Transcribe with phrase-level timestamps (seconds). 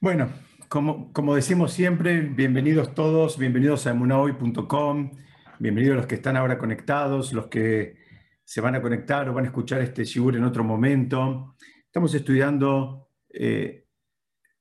[0.00, 0.28] Bueno,
[0.68, 5.10] como, como decimos siempre, bienvenidos todos, bienvenidos a emunahoy.com,
[5.58, 7.96] bienvenidos los que están ahora conectados, los que
[8.44, 11.56] se van a conectar o van a escuchar este shiur en otro momento.
[11.84, 13.86] Estamos estudiando eh,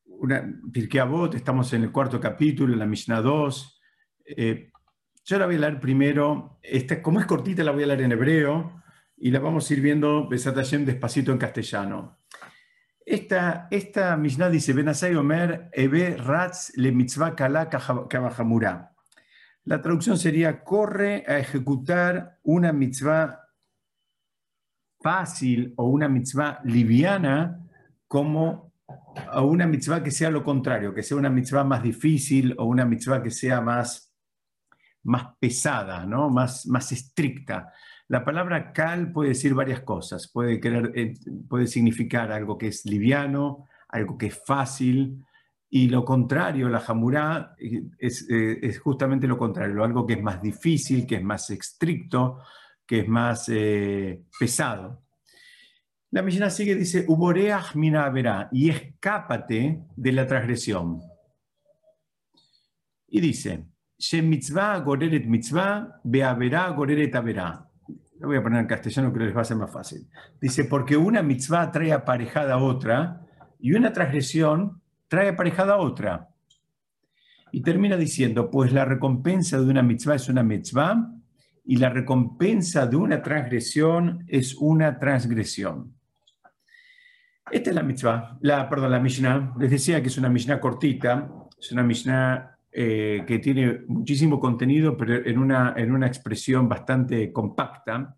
[0.06, 1.02] una Pirkei
[1.36, 3.82] estamos en el cuarto capítulo, en la Mishnah 2.
[4.26, 4.72] Eh,
[5.24, 8.14] yo la voy a leer primero, esta, como es cortita la voy a leer en
[8.14, 8.82] hebreo
[9.16, 12.17] y la vamos a ir viendo despacito en castellano.
[13.10, 17.70] Esta, esta Mishnah dice, Benasai Omer, Ebe Ratz le mitzvah kala.
[19.64, 23.48] La traducción sería, corre a ejecutar una mitzvah
[25.00, 27.66] fácil o una mitzvah liviana
[28.10, 28.74] como
[29.32, 32.84] a una mitzvah que sea lo contrario, que sea una mitzvah más difícil o una
[32.84, 34.14] mitzvah que sea más,
[35.04, 36.30] más pesada, ¿no?
[36.30, 37.72] más, más estricta.
[38.10, 40.30] La palabra cal puede decir varias cosas.
[40.32, 41.14] Puede, querer, eh,
[41.50, 45.26] puede significar algo que es liviano, algo que es fácil,
[45.70, 50.42] y lo contrario, la jamurá, eh, eh, es, justamente lo contrario, algo que es más
[50.42, 52.40] difícil, que es más estricto,
[52.86, 53.52] que es más
[54.40, 55.04] pesado.
[56.12, 61.02] La Mishnah sigue, dice, Uboreach mina verá, y escápate de la transgresión.
[63.10, 63.66] Y dice,
[64.00, 67.67] She mitzvah goreret mitzvah, beaverá goreret averá.
[68.20, 70.08] Lo voy a poner en castellano que les va a ser más fácil.
[70.42, 73.22] Dice, porque una mitzvah trae aparejada a otra
[73.60, 76.30] y una transgresión trae aparejada a otra.
[77.52, 81.14] Y termina diciendo, pues la recompensa de una mitzvah es una mitzvah
[81.64, 85.94] y la recompensa de una transgresión es una transgresión.
[87.52, 89.54] Esta es la mitzvah, la, perdón, la Mishnah.
[89.58, 94.96] Les decía que es una Mishnah cortita, es una Mishnah eh, que tiene muchísimo contenido,
[94.96, 98.16] pero en una, en una expresión bastante compacta.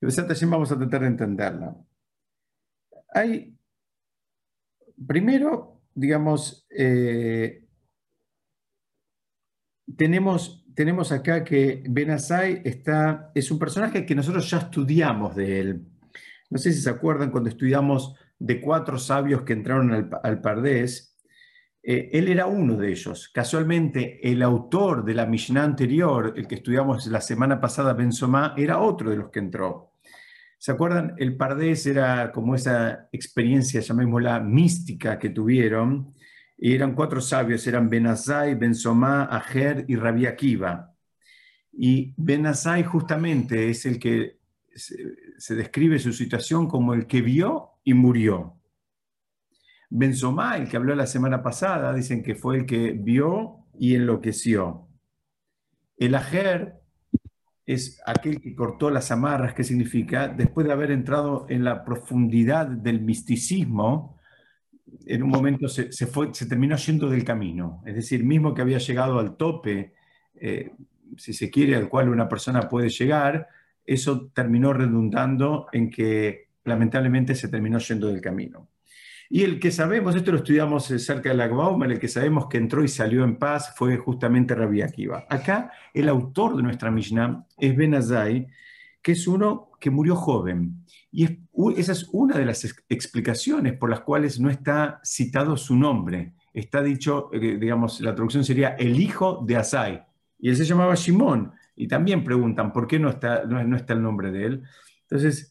[0.00, 1.76] Y también vamos a tratar de entenderla.
[3.14, 3.56] Hay,
[5.06, 7.68] primero, digamos, eh,
[9.96, 15.86] tenemos, tenemos acá que Benazai está, es un personaje que nosotros ya estudiamos de él.
[16.48, 21.09] No sé si se acuerdan cuando estudiamos de cuatro sabios que entraron al, al Pardés,
[21.82, 23.30] eh, él era uno de ellos.
[23.32, 28.80] Casualmente, el autor de la Mishnah anterior, el que estudiamos la semana pasada, Benzomá, era
[28.80, 29.94] otro de los que entró.
[30.58, 31.14] ¿Se acuerdan?
[31.16, 36.14] El Pardés era como esa experiencia, llamémosla mística, que tuvieron.
[36.58, 40.94] Y eran cuatro sabios, eran Benazai, Benzomá, Ajer y Rabbi Akiva.
[41.72, 44.38] Y Benazai justamente es el que
[44.74, 48.59] se describe su situación como el que vio y murió.
[49.90, 54.88] Benzomá, el que habló la semana pasada, dicen que fue el que vio y enloqueció.
[55.96, 56.80] El ajer
[57.66, 60.28] es aquel que cortó las amarras, ¿qué significa?
[60.28, 64.16] Después de haber entrado en la profundidad del misticismo,
[65.06, 67.82] en un momento se, fue, terminó yendo del camino.
[67.84, 69.94] Es decir, mismo que había llegado al tope,
[70.34, 70.72] eh,
[71.16, 73.48] si se quiere, al cual una persona puede llegar,
[73.84, 78.69] eso terminó redundando en que lamentablemente se terminó yendo del camino.
[79.32, 82.48] Y el que sabemos, esto lo estudiamos eh, cerca de la Gbauma, el que sabemos
[82.48, 85.24] que entró y salió en paz fue justamente Rabbi Akiva.
[85.30, 88.48] Acá el autor de nuestra Mishnah es Ben Azai,
[89.00, 90.84] que es uno que murió joven.
[91.12, 91.26] Y
[91.76, 96.34] esa es una de las explicaciones por las cuales no está citado su nombre.
[96.52, 100.02] Está dicho, eh, digamos, la traducción sería el hijo de Azai.
[100.40, 101.52] Y él se llamaba Shimon.
[101.76, 104.62] Y también preguntan por qué no está, no está el nombre de él.
[105.02, 105.49] Entonces,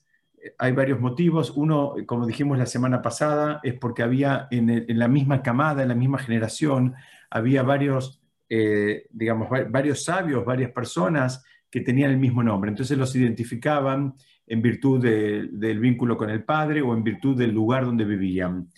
[0.57, 1.51] hay varios motivos.
[1.55, 5.95] Uno, como dijimos la semana pasada, es porque había en, la misma camada, en la
[5.95, 6.95] misma generación,
[7.29, 12.69] había varios, eh, digamos, varios sabios, varias personas que tenían el mismo nombre.
[12.69, 14.15] Entonces los identificaban
[14.47, 18.69] en virtud del vínculo con el padre o en virtud del lugar donde vivían.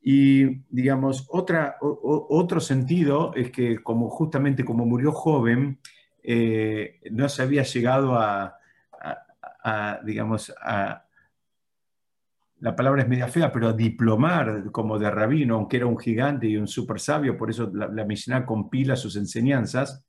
[0.00, 5.80] Y, digamos, otro sentido es que como justamente como murió joven,
[6.22, 8.57] eh, no se había llegado a,
[10.04, 11.04] digamos, a,
[12.60, 16.46] la palabra es media fea, pero a diplomar como de rabino, aunque era un gigante
[16.48, 20.04] y un súper sabio, por eso la, la, Mishnah compila sus enseñanzas,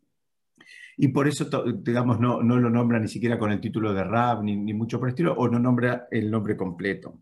[1.01, 4.43] y por eso, digamos, no, no, lo nombra ni siquiera con el título de rab,
[4.43, 7.21] ni, mucho por el estilo, o no nombra el nombre completo.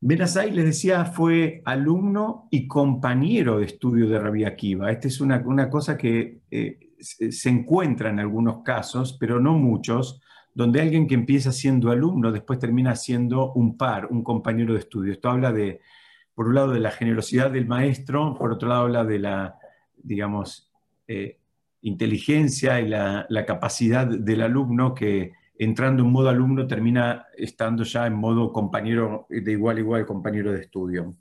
[0.00, 4.92] Benazai, les decía, fue alumno y compañero de estudio de Rabbi Akiva.
[4.92, 10.22] Esta es una, una cosa que eh, se encuentra en algunos casos, pero no muchos,
[10.54, 15.12] donde alguien que empieza siendo alumno después termina siendo un par, un compañero de estudio.
[15.12, 15.80] Esto habla de,
[16.34, 19.58] por un lado, de la generosidad del maestro, por otro lado, habla de la,
[19.96, 20.70] digamos,
[21.08, 21.38] eh,
[21.82, 28.14] inteligencia y la, capacidad del alumno que entrando en modo alumno termina estando ya en
[28.14, 31.14] modo compañero, de igual a igual compañero de estudio.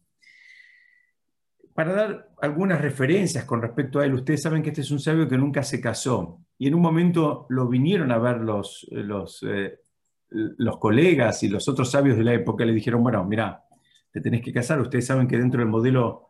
[1.74, 5.28] Para dar algunas referencias con respecto a él, ustedes saben que este es un sabio
[5.28, 9.80] que nunca se casó y en un momento lo vinieron a ver los, los, eh,
[10.30, 13.64] los colegas y los otros sabios de la época, le dijeron, bueno, mira,
[14.12, 16.30] te tenés que casar, ustedes saben que dentro del modelo,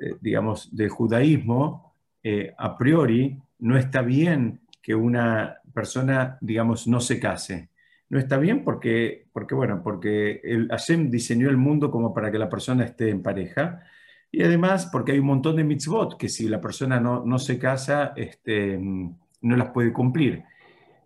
[0.00, 7.00] eh, digamos, del judaísmo, eh, a priori no está bien que una persona, digamos, no
[7.00, 7.68] se case.
[8.10, 12.38] No está bien porque, porque bueno, porque el Hashem diseñó el mundo como para que
[12.38, 13.82] la persona esté en pareja
[14.30, 17.58] y además porque hay un montón de mitzvot que si la persona no, no se
[17.58, 20.44] casa, este, no las puede cumplir.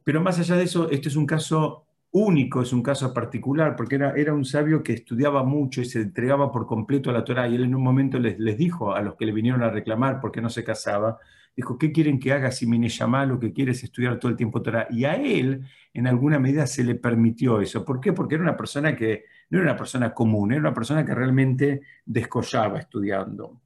[0.04, 3.94] Pero más allá de eso, este es un caso único, es un caso particular, porque
[3.94, 7.48] era, era un sabio que estudiaba mucho y se entregaba por completo a la Torah.
[7.48, 10.20] Y él en un momento les, les dijo a los que le vinieron a reclamar
[10.20, 11.18] porque no se casaba,
[11.56, 14.36] dijo, ¿qué quieren que haga si mi Neyamá lo que quiere es estudiar todo el
[14.36, 14.88] tiempo Torah?
[14.90, 15.62] Y a él,
[15.94, 17.84] en alguna medida, se le permitió eso.
[17.84, 18.12] ¿Por qué?
[18.12, 21.82] Porque era una persona que no era una persona común, era una persona que realmente
[22.06, 23.60] descollaba estudiando.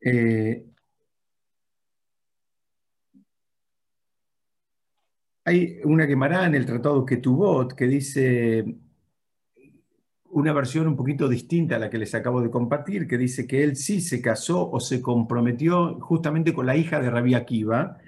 [0.00, 0.66] Eh,
[5.44, 8.64] hay una quemará en el tratado tuvo que dice
[10.30, 13.64] una versión un poquito distinta a la que les acabo de compartir, que dice que
[13.64, 17.98] él sí se casó o se comprometió justamente con la hija de Rabbi Akiva,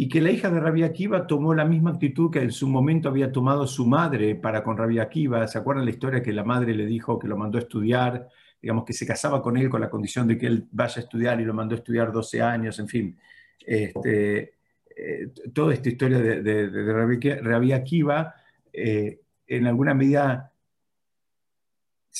[0.00, 3.08] y que la hija de Rabbi Akiva tomó la misma actitud que en su momento
[3.08, 5.44] había tomado su madre para con Rabbi Akiva.
[5.48, 8.28] ¿Se acuerdan la historia que la madre le dijo que lo mandó a estudiar?
[8.62, 11.40] Digamos que se casaba con él con la condición de que él vaya a estudiar
[11.40, 13.18] y lo mandó a estudiar 12 años, en fin.
[13.66, 14.52] Este,
[14.94, 18.36] eh, toda esta historia de, de, Rabbi Akiva,
[18.72, 19.18] eh,
[19.48, 20.52] en alguna medida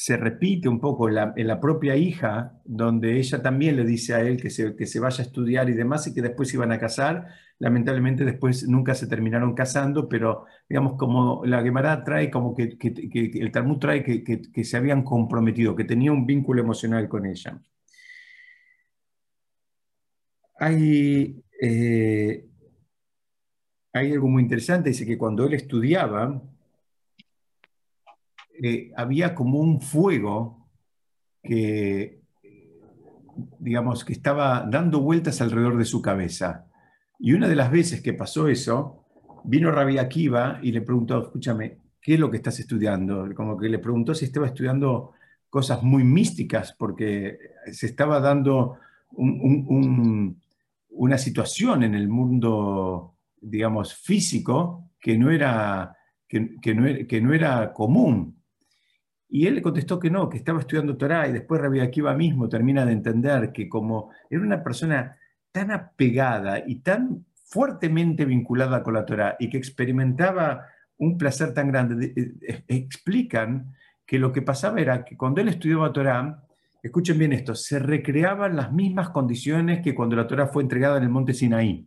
[0.00, 4.40] se repite un poco en la, propia hija, donde ella también le dice a él
[4.40, 6.78] que se, que se vaya a estudiar y demás, y que después se iban a
[6.78, 7.26] casar.
[7.58, 13.50] Lamentablemente después nunca se terminaron casando, pero digamos como la Gemara trae, como que, el
[13.50, 17.60] Talmud trae que, se habían comprometido, que tenía un vínculo emocional con ella.
[20.60, 22.46] Hay, eh,
[23.92, 26.40] hay algo muy interesante, dice que cuando él estudiaba,
[28.62, 30.68] eh, había como un fuego
[31.42, 32.20] que,
[33.58, 36.66] digamos, que estaba dando vueltas alrededor de su cabeza.
[37.18, 39.04] Y una de las veces que pasó eso,
[39.44, 43.28] vino Rabbi Akiva y le preguntó, escúchame, ¿qué es lo que estás estudiando?
[43.34, 45.12] Como que le preguntó si estaba estudiando
[45.48, 47.38] cosas muy místicas, porque
[47.72, 48.78] se estaba dando
[49.16, 55.96] una situación en el mundo, digamos, físico que no era,
[56.26, 58.37] que no era común.
[59.28, 62.48] Y él le contestó que no, que estaba estudiando Torah y después Rabbi Akiva mismo
[62.48, 65.16] termina de entender que como era una persona
[65.52, 70.66] tan apegada y tan fuertemente vinculada con la Torah y que experimentaba
[70.98, 73.74] un placer tan grande, eh, explican
[74.06, 76.42] que lo que pasaba era que cuando él estudiaba Torah,
[76.82, 81.04] escuchen bien esto, se recreaban las mismas condiciones que cuando la Torah fue entregada en
[81.04, 81.86] el monte Sinaí.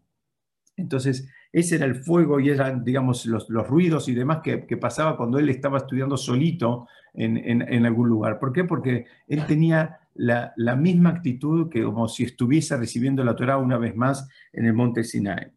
[0.77, 5.37] Entonces, ese era el fuego y eran, digamos, los, ruidos y demás que, pasaba cuando
[5.37, 8.39] él estaba estudiando solito en, algún lugar.
[8.39, 8.63] ¿Por qué?
[8.63, 13.95] Porque él tenía la, misma actitud que como si estuviese recibiendo la Torah una vez
[13.95, 15.51] más en el monte Sinai.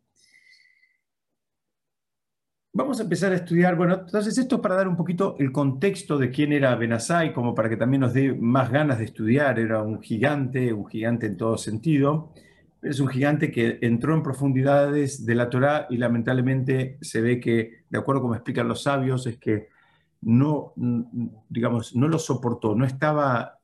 [2.76, 6.19] Vamos a empezar a estudiar, bueno, entonces esto es para dar un poquito el contexto
[6.19, 9.61] de quién era Benazai, como para que también nos dé más ganas de estudiar.
[9.61, 12.32] Era un gigante, un gigante en todo sentido
[12.84, 17.84] es un gigante que entró en profundidades de la Torá y lamentablemente se ve que,
[17.88, 19.69] de acuerdo como explican los sabios, es que
[20.22, 20.72] no,
[21.48, 23.58] digamos, no lo soportó, no estaba,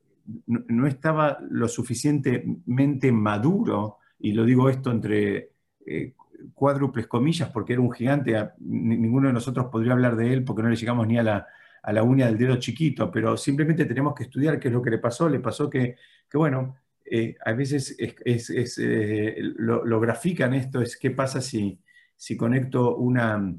[0.46, 5.52] no, estaba lo suficientemente maduro, y lo digo esto entre
[5.86, 6.14] eh,
[6.54, 10.68] cuádruples comillas, porque era un gigante, ninguno de nosotros podría hablar de él porque no
[10.68, 11.46] le llegamos ni a la,
[11.82, 14.90] a la uña del dedo chiquito, pero simplemente tenemos que estudiar qué es lo que
[14.90, 15.28] le pasó.
[15.28, 15.96] Le pasó que,
[16.28, 21.78] que bueno, eh, a veces eh, lo, grafican esto, es qué pasa si,
[22.16, 23.54] si conecto una,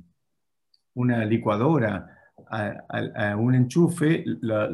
[0.94, 2.18] una licuadora
[2.50, 4.68] a, un enchufe, la,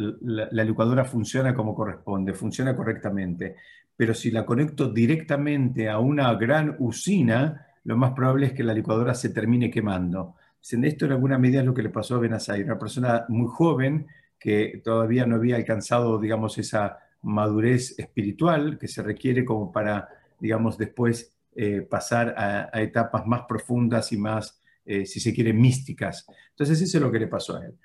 [0.63, 3.55] licuadora funciona como corresponde, funciona correctamente.
[3.95, 8.73] Pero si la conecto directamente a una gran usina, lo más probable es que la
[8.73, 10.35] licuadora se termine quemando.
[10.61, 14.07] Esto en alguna medida es lo que le pasó a Benazai, una persona muy joven
[14.39, 16.97] que todavía no había alcanzado, digamos, esa
[17.27, 20.07] madurez espiritual que se requiere como para,
[20.39, 26.25] digamos, después eh, pasar a, etapas más profundas y más, eh, si se quiere, místicas.
[26.51, 27.77] Entonces, eso es lo que le pasó a él.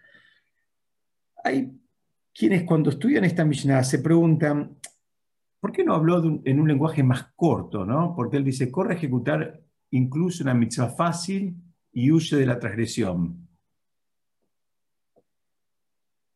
[1.45, 1.73] Hay
[2.33, 4.79] quienes cuando estudian esta Mishnah se preguntan,
[5.61, 7.85] ¿por qué no habló en un lenguaje más corto?
[7.85, 8.15] ¿no?
[8.17, 11.57] Porque él dice, corre a ejecutar incluso una mitzvah fácil
[11.93, 13.49] y huye de la transgresión.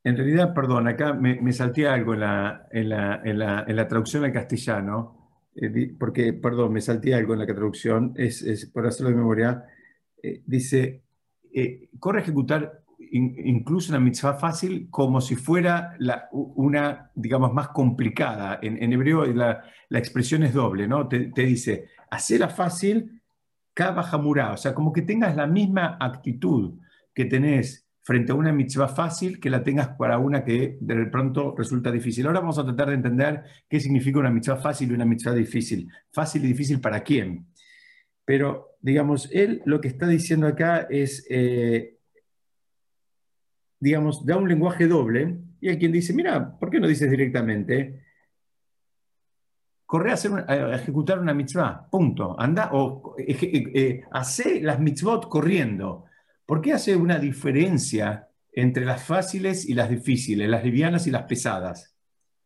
[0.07, 5.97] En realidad, perdón, acá me, salté algo en la, en, la, traducción al castellano, eh,
[5.99, 9.65] porque, perdón, me salté algo en la traducción, es, por hacerlo de memoria,
[10.23, 11.03] eh, dice,
[11.53, 15.97] eh, corre a ejecutar incluso una mitzvah fácil como si fuera
[16.31, 18.61] una, digamos, más complicada.
[18.63, 21.09] En, hebreo la, expresión es doble, ¿no?
[21.09, 23.23] Te, dice, hacerla fácil,
[23.75, 26.79] kabajamurá, o sea, como que tengas la misma actitud
[27.13, 31.57] que tenés frente a una mitzvah fácil que la tengas para una que de pronto
[31.59, 32.25] resulta difícil.
[32.25, 35.91] Ahora vamos a tratar de entender qué significa una mitzvah fácil y una mitzvah difícil.
[36.13, 37.49] Fácil y difícil para quién.
[38.25, 41.97] Pero, digamos, él lo que está diciendo acá es, eh,
[43.81, 48.05] digamos, da un lenguaje doble y hay quien dice, mira, ¿por qué no dices directamente?
[49.85, 52.39] Corre a, hacer ejecutar una mitzvah, punto.
[52.39, 53.37] Anda o eh,
[53.75, 56.05] eh, hace las mitzvot corriendo.
[56.47, 61.25] ¿Por qué hace una diferencia entre las fáciles y las difíciles, las livianas y las
[61.25, 61.95] pesadas?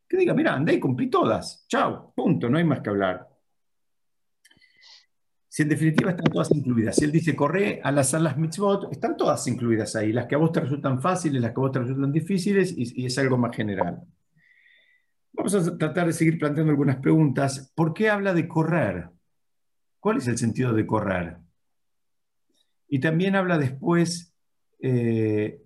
[0.08, 1.66] Que diga, mira, andé y cumplí todas.
[1.68, 3.28] Chao, punto, no hay más que hablar.
[5.46, 6.96] Si en definitiva están todas incluidas.
[6.96, 10.12] Si él dice corre hacer las mitzvot, están todas incluidas ahí.
[10.12, 13.04] Las que a vos te resultan fáciles, las que a vos te resultan difíciles y
[13.04, 14.02] es algo más general.
[15.32, 17.72] Vamos a tratar de seguir planteando algunas preguntas.
[17.74, 19.10] ¿Por qué habla de correr?
[19.98, 21.36] ¿Cuál es el sentido de correr?
[22.90, 24.34] Y también habla después
[24.80, 25.62] eh,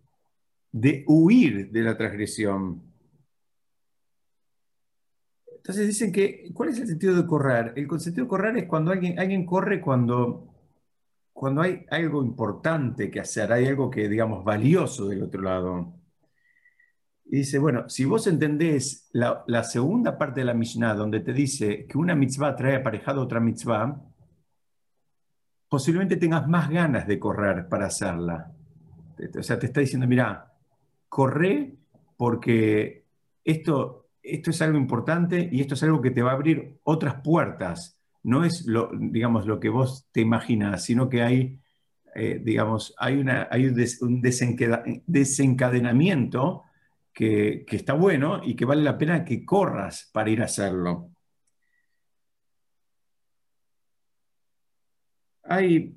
[0.70, 2.82] de huir de la transgresión.
[5.56, 7.72] Entonces dicen que, ¿cuál es el sentido de correr?
[7.76, 10.54] El sentido de correr es cuando alguien, alguien corre cuando,
[11.32, 15.94] cuando hay algo importante que hacer, hay algo que, digamos, valioso del otro lado.
[17.24, 21.32] Y dice, bueno, si vos entendés la, la segunda parte de la Mishnah, donde te
[21.32, 23.98] dice que una mitzvah trae aparejado otra mitzvah,
[25.74, 28.52] posiblemente tengas más ganas de correr para hacerla.
[29.36, 30.52] O sea, te está diciendo, mira,
[31.08, 31.74] corre
[32.16, 33.06] porque
[33.42, 37.16] esto, esto es algo importante y esto es algo que te va a abrir otras
[37.24, 37.98] puertas.
[38.22, 41.58] No es lo, digamos, lo que vos te imaginas, sino que hay,
[42.14, 43.74] eh, digamos, hay, una, hay un,
[45.08, 46.62] desencadenamiento
[47.12, 51.10] que, que está bueno y que vale la pena que corras para ir a hacerlo.
[55.44, 55.94] Hay,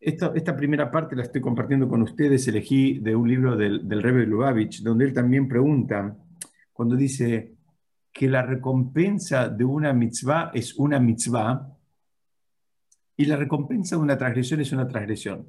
[0.00, 4.02] esta, esta, primera parte la estoy compartiendo con ustedes, elegí de un libro del, del
[4.02, 6.16] Rebbe Lubavitch, donde él también pregunta,
[6.72, 7.54] cuando dice
[8.12, 11.68] que la recompensa de una mitzvah es una mitzvah
[13.16, 15.48] y la recompensa de una transgresión es una transgresión.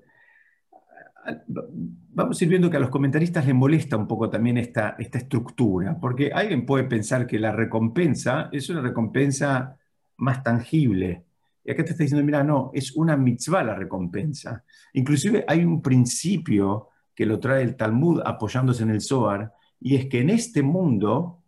[1.48, 5.18] Vamos a ir viendo que a los comentaristas les molesta un poco también esta, esta
[5.18, 9.78] estructura, porque alguien puede pensar que la recompensa es una recompensa
[10.18, 11.25] más tangible,
[11.65, 14.63] y acá te está diciendo, mira, no, es una mitzvah la recompensa.
[14.93, 20.05] Inclusive hay un principio que lo trae el Talmud apoyándose en el Zohar, y es
[20.05, 21.41] que en este mundo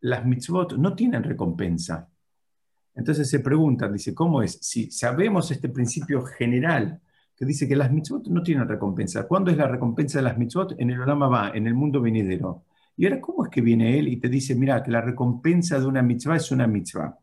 [0.00, 2.08] las mitzvot no tienen recompensa.
[2.96, 4.58] Entonces se preguntan, dice, ¿cómo es?
[4.62, 7.00] Si sabemos este principio general
[7.36, 10.74] que dice que las mitzvot no tienen recompensa, ¿cuándo es la recompensa de las mitzvot?
[10.78, 12.64] En el Olama va, en el mundo venidero.
[12.96, 15.86] Y ahora, ¿cómo es que viene él y te dice, mira, que la recompensa de
[15.86, 17.16] una mitzvah es una mitzvah?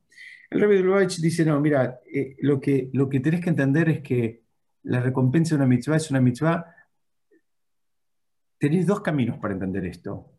[0.53, 4.43] El Lubavitch dice, no, mira, eh, lo, que, lo que tenés que entender es que
[4.83, 6.65] la recompensa de una mitzvah es una mitzvah.
[8.59, 10.29] Tenéis dos caminos para entender esto.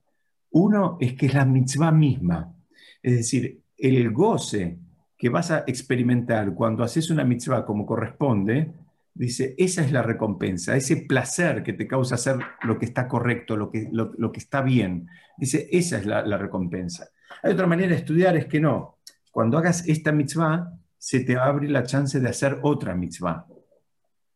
[0.50, 2.54] Uno es que es la mitzvah misma.
[3.02, 4.78] Es decir, el goce
[5.18, 8.72] que vas a experimentar cuando haces una mitzvah como corresponde,
[9.12, 13.56] dice, esa es la recompensa, ese placer que te causa hacer lo que está correcto,
[13.56, 15.08] lo que, lo, que está bien.
[15.36, 17.08] Dice, esa es la, la recompensa.
[17.42, 18.93] Hay otra manera de estudiar, es que no,
[19.34, 23.44] cuando hagas esta mitzvah, se te va a abrir la chance de hacer otra mitzvah.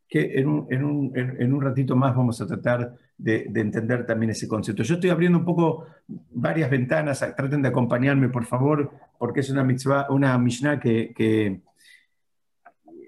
[0.09, 4.83] Que en un, ratito más vamos a tratar de, entender también ese concepto.
[4.83, 8.91] Yo estoy abriendo un poco varias ventanas, traten de acompañarme, por favor,
[9.21, 11.61] porque es una mitzvah, una mishnah que,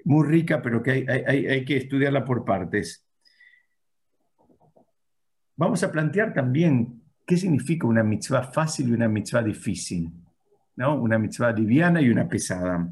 [0.05, 3.05] muy rica, pero que hay, hay que estudiarla por partes.
[5.57, 10.13] Vamos a plantear también qué significa una mitzvah fácil y una mitzvah difícil
[10.77, 12.89] una mitzvah liviana y una pesada.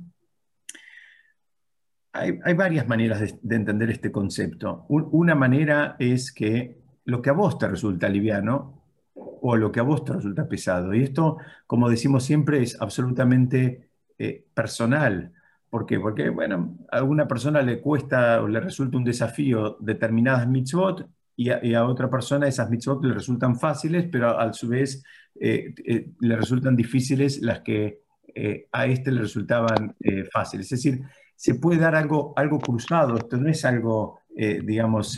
[2.12, 4.86] Hay, varias maneras de, entender este concepto.
[4.88, 8.82] una manera es que lo que a vos te resulta liviano
[9.14, 10.94] o lo que a vos te resulta pesado.
[10.94, 15.32] Y esto, como decimos siempre, es absolutamente eh, personal.
[15.70, 16.00] ¿Por qué?
[16.00, 21.08] Porque, bueno, a alguna persona le cuesta o le resulta un desafío determinadas mitzvot
[21.40, 25.04] y a, otra persona esas mitzvot le resultan fáciles, pero a, su vez
[25.38, 28.00] eh, eh, le resultan difíciles las que
[28.34, 29.94] eh, a este le resultaban
[30.32, 30.72] fáciles.
[30.72, 31.00] Es decir,
[31.36, 35.16] se puede dar algo, algo cruzado, esto no es algo, digamos,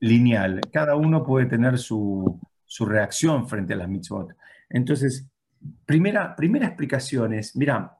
[0.00, 0.60] lineal.
[0.70, 4.36] Cada uno puede tener su, su reacción frente a las mitzvot.
[4.68, 5.26] Entonces,
[5.86, 7.96] primera, primera explicación es, mira,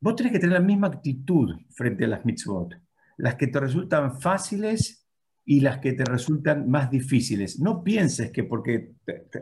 [0.00, 2.85] vos tenés que tener la misma actitud frente a las mitzvot,
[3.16, 5.06] las que te resultan fáciles
[5.44, 7.60] y las que te resultan más difíciles.
[7.60, 8.94] No pienses que porque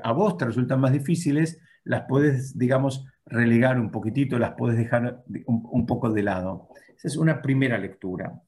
[0.03, 5.25] a vos te resultan más difíciles, las puedes, digamos, relegar un poquitito, las puedes dejar
[5.47, 6.69] un, poco de lado.
[6.95, 8.41] Esa es una primera lectura.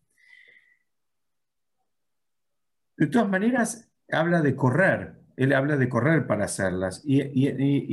[2.97, 7.02] De todas maneras, habla de correr, él habla de correr para hacerlas.
[7.04, 7.21] Y,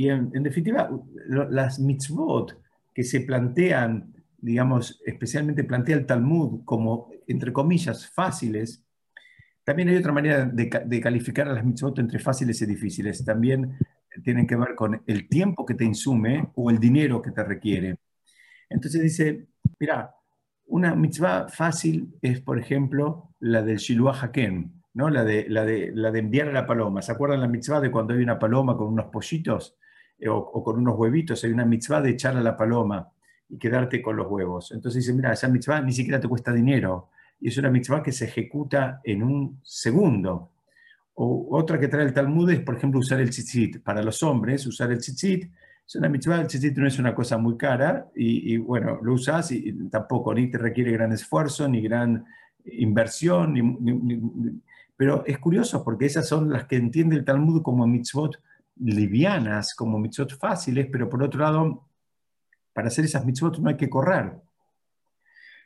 [0.08, 0.90] en, definitiva,
[1.26, 2.60] las mitzvot
[2.94, 4.13] que se plantean,
[4.44, 8.84] digamos, especialmente plantea el Talmud como, entre comillas, fáciles,
[9.64, 13.24] también hay otra manera de, calificar a las mitzvot entre fáciles y difíciles.
[13.24, 13.78] También
[14.22, 17.96] tienen que ver con el tiempo que te insume o el dinero que te requiere.
[18.68, 19.46] Entonces dice,
[19.80, 20.14] mira,
[20.66, 25.08] una mitzvah fácil es, por ejemplo, la del Shiluah Hakem, ¿no?
[25.08, 27.00] La de, la, de, la de enviar a la paloma.
[27.00, 29.78] ¿Se acuerdan la mitzvah de cuando hay una paloma con unos pollitos
[30.18, 31.42] eh, o, con unos huevitos?
[31.44, 33.13] Hay una mitzvah de echar a la paloma
[33.48, 34.72] y quedarte con los huevos.
[34.72, 37.10] Entonces dice, mira, esa mitzvah ni siquiera te cuesta dinero
[37.40, 40.50] y es una mitzvah que se ejecuta en un segundo.
[41.14, 43.82] O otra que trae el Talmud es, por ejemplo, usar el tzitzit.
[43.82, 45.50] Para los hombres, usar el tzitzit
[45.86, 49.52] es una mitzvah, el tzitzit no es una cosa muy cara y, bueno, lo usas
[49.52, 52.24] y, tampoco ni te requiere gran esfuerzo, ni gran
[52.64, 54.62] inversión, ni,
[54.96, 58.40] pero es curioso porque esas son las que entiende el Talmud como mitzvot
[58.76, 61.88] livianas, como mitzvot fáciles, pero por otro lado,
[62.74, 64.32] para hacer esas mitzvot no hay que correr.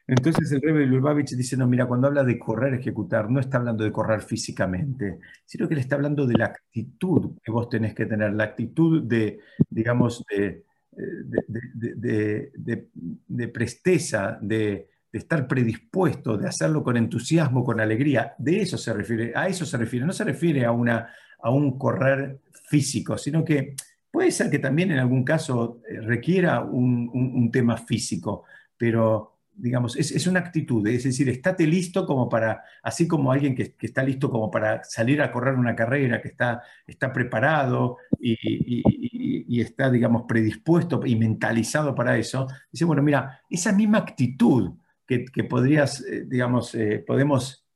[0.07, 3.85] Entonces el Rebbe Lubavitch dice, no, mira, cuando habla de correr, ejecutar, no está hablando
[3.85, 8.07] de correr físicamente, sino que le está hablando de la actitud que vos tenés que
[8.07, 10.65] tener, la actitud de, digamos, de,
[13.27, 18.35] de presteza, de, estar predispuesto, de hacerlo con entusiasmo, con alegría.
[18.39, 21.13] De eso se refiere, a eso se refiere, no se refiere a, una,
[21.43, 23.75] a un correr físico, sino que
[24.11, 28.45] puede ser que también en algún caso eh, requiera un, tema físico,
[28.77, 33.75] pero digamos, es, una actitud, es decir, estate listo como para, así como alguien que,
[33.81, 39.91] está listo como para salir a correr una carrera, que está, está preparado y, está,
[39.91, 44.75] digamos, predispuesto y mentalizado para eso, dice, bueno, mira, esa misma actitud
[45.07, 47.67] que, podrías, eh, digamos, eh, podemos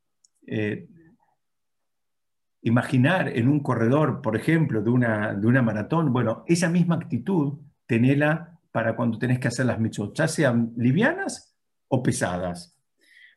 [2.63, 7.59] imaginar en un corredor, por ejemplo, de una, de una maratón, bueno, esa misma actitud,
[7.87, 11.55] tenela para cuando tenés que hacer las mitzvot, ya sean livianas
[11.89, 12.79] o pesadas.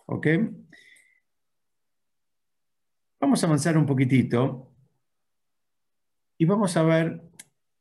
[0.06, 0.28] ¿Ok?
[3.20, 4.72] Vamos a avanzar un poquitito
[6.38, 7.22] y vamos a ver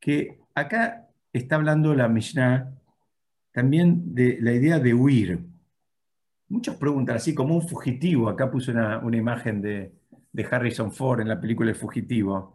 [0.00, 2.72] que acá está hablando la Mishnah
[3.52, 5.44] también de la idea de huir.
[6.48, 9.92] Muchos preguntan, así como un fugitivo, acá puso una, imagen de,
[10.50, 12.54] Harrison Ford en la película El Fugitivo,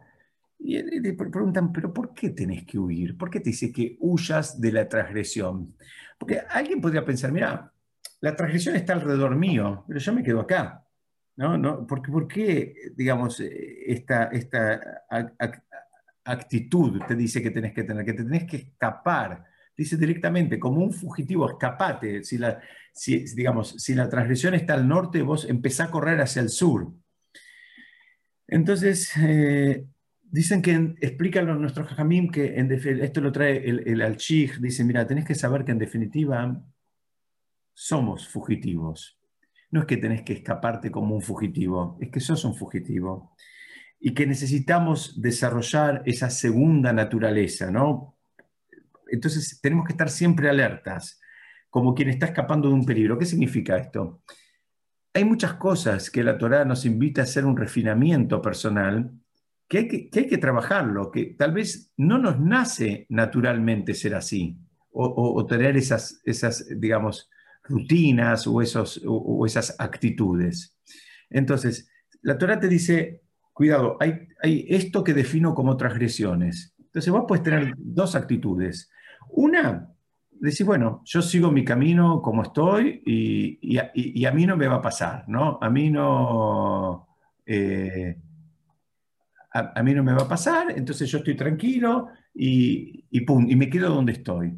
[0.58, 3.16] y, y preguntan, pero ¿por qué tenés que huir?
[3.16, 5.74] ¿Por qué te dice que huyas de la transgresión?
[6.18, 7.72] Porque alguien podría pensar, mira,
[8.20, 10.84] la transgresión está alrededor mío, pero yo me quedo acá.
[11.36, 11.56] ¿no?
[11.56, 11.86] ¿No?
[11.86, 15.04] Porque, ¿Por qué, digamos, esta, esta
[16.24, 18.04] actitud te dice que tenés que tener?
[18.04, 19.44] Que te tenés que escapar.
[19.74, 22.22] Dice directamente, como un fugitivo, escapate.
[22.24, 22.60] Si la,
[22.92, 26.92] si, digamos, si la transgresión está al norte, vos empezás a correr hacia el sur.
[28.50, 29.86] Entonces, eh,
[30.22, 32.54] dicen que, explican nuestros jajamim que
[33.00, 36.60] esto lo trae el, el al dice, mira, tenés que saber que en definitiva
[37.72, 39.18] somos fugitivos.
[39.70, 43.36] No es que tenés que escaparte como un fugitivo, es que sos un fugitivo.
[44.00, 48.16] Y que necesitamos desarrollar esa segunda naturaleza, ¿no?
[49.06, 51.20] Entonces tenemos que estar siempre alertas,
[51.68, 53.16] como quien está escapando de un peligro.
[53.16, 54.22] ¿Qué significa esto?
[55.12, 59.10] Hay muchas cosas que la Torá nos invita a hacer un refinamiento personal,
[59.68, 64.56] que hay que, hay que trabajarlo, que tal vez no nos nace naturalmente ser así,
[64.92, 67.30] o, tener esas, esas, digamos,
[67.62, 70.76] rutinas o, esos, o, esas actitudes.
[71.28, 71.88] Entonces,
[72.22, 76.74] la Torah te dice, cuidado, hay, hay esto que defino como transgresiones.
[76.78, 78.90] Entonces vos puedes tener dos actitudes.
[79.28, 79.89] Una,
[80.40, 84.76] decir, bueno, yo sigo mi camino como estoy y, y, a, mí no me va
[84.76, 85.58] a pasar, ¿no?
[85.60, 87.08] A mí no...
[87.46, 88.16] Eh,
[89.52, 93.56] a, mí no me va a pasar, entonces yo estoy tranquilo y, y pum, y
[93.56, 94.56] me quedo donde estoy.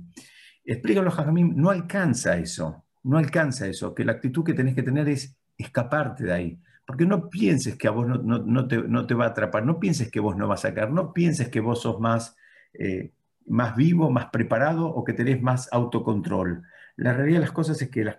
[0.65, 5.09] Explícalo, Jajamín, no alcanza eso no alcanza eso, que la actitud que tenés que tener
[5.09, 6.61] es escaparte de ahí.
[6.87, 10.37] Porque no pienses que a vos no, te, va a atrapar, no pienses que vos
[10.37, 12.37] no vas a sacar, no pienses que vos sos más,
[12.75, 13.13] eh,
[13.47, 16.63] más vivo, más preparado o que tenés más autocontrol.
[16.97, 18.17] La realidad de las cosas es que las,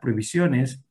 [0.00, 0.84] prohibiciones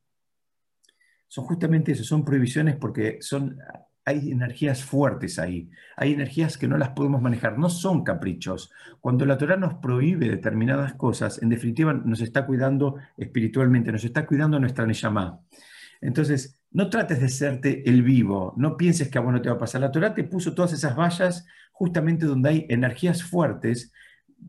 [1.28, 3.58] son justamente eso, son prohibiciones porque son
[4.06, 8.70] hay energías fuertes ahí, hay energías que no las podemos manejar, no son caprichos.
[9.00, 14.26] Cuando la Torah nos prohíbe determinadas cosas, en definitiva nos está cuidando espiritualmente, nos está
[14.26, 15.40] cuidando nuestra Neyamá.
[16.02, 19.56] Entonces, no trates de serte el vivo, no pienses que a vos no te va
[19.56, 19.80] a pasar.
[19.80, 23.92] La Torah te puso todas esas vallas justamente donde hay energías fuertes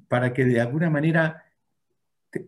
[0.07, 1.45] para que de alguna manera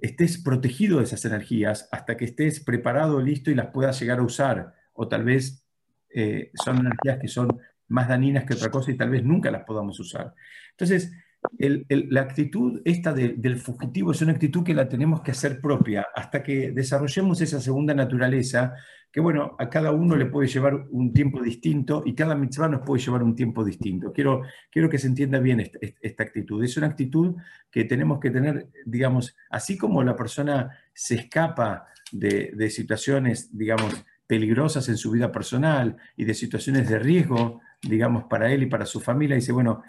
[0.00, 4.22] estés protegido de esas energías hasta que estés preparado, listo y las puedas llegar a
[4.22, 4.74] usar.
[4.92, 5.64] O tal vez
[6.10, 9.64] eh, son energías que son más dañinas que otra cosa y tal vez nunca las
[9.64, 10.34] podamos usar.
[10.70, 11.12] Entonces,
[11.58, 16.42] la actitud esta del fugitivo es una actitud que la tenemos que hacer propia hasta
[16.42, 18.74] que desarrollemos esa segunda naturaleza
[19.16, 22.82] que, bueno, a cada uno le puede llevar un tiempo distinto y cada mitzvah nos
[22.82, 24.12] puede llevar un tiempo distinto.
[24.12, 25.60] Quiero, quiero que se entienda bien
[26.02, 26.62] esta, actitud.
[26.62, 27.34] Es una actitud
[27.70, 34.04] que tenemos que tener, digamos, así como la persona se escapa de, de situaciones, digamos,
[34.26, 38.84] peligrosas en su vida personal y de situaciones de riesgo, digamos, para él y para
[38.84, 39.82] su familia, dice, bueno,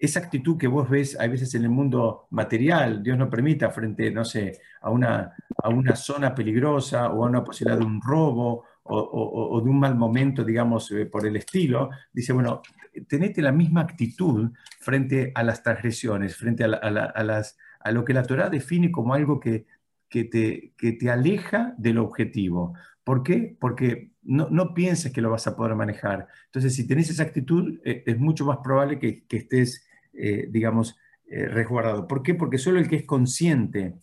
[0.00, 4.10] esa actitud que vos ves a veces en el mundo material, Dios no permita, frente,
[4.10, 8.64] no sé, a una, a una zona peligrosa o a una posibilidad de un robo
[8.84, 12.62] o, de un mal momento, digamos, eh, por el estilo, dice, bueno,
[13.08, 18.24] tenete la misma actitud frente a las transgresiones, frente a, las, a lo que la
[18.24, 19.66] Torah define como algo que,
[20.12, 22.74] que, te, que te aleja del objetivo.
[23.02, 23.56] ¿Por qué?
[23.58, 26.28] Porque no, no, pienses que lo vas a poder manejar.
[26.44, 31.46] Entonces, si tenés esa actitud, eh, es mucho más probable que, estés, eh, digamos, eh,
[31.46, 32.06] resguardado.
[32.06, 32.34] ¿Por qué?
[32.34, 33.94] Porque solo el que es consciente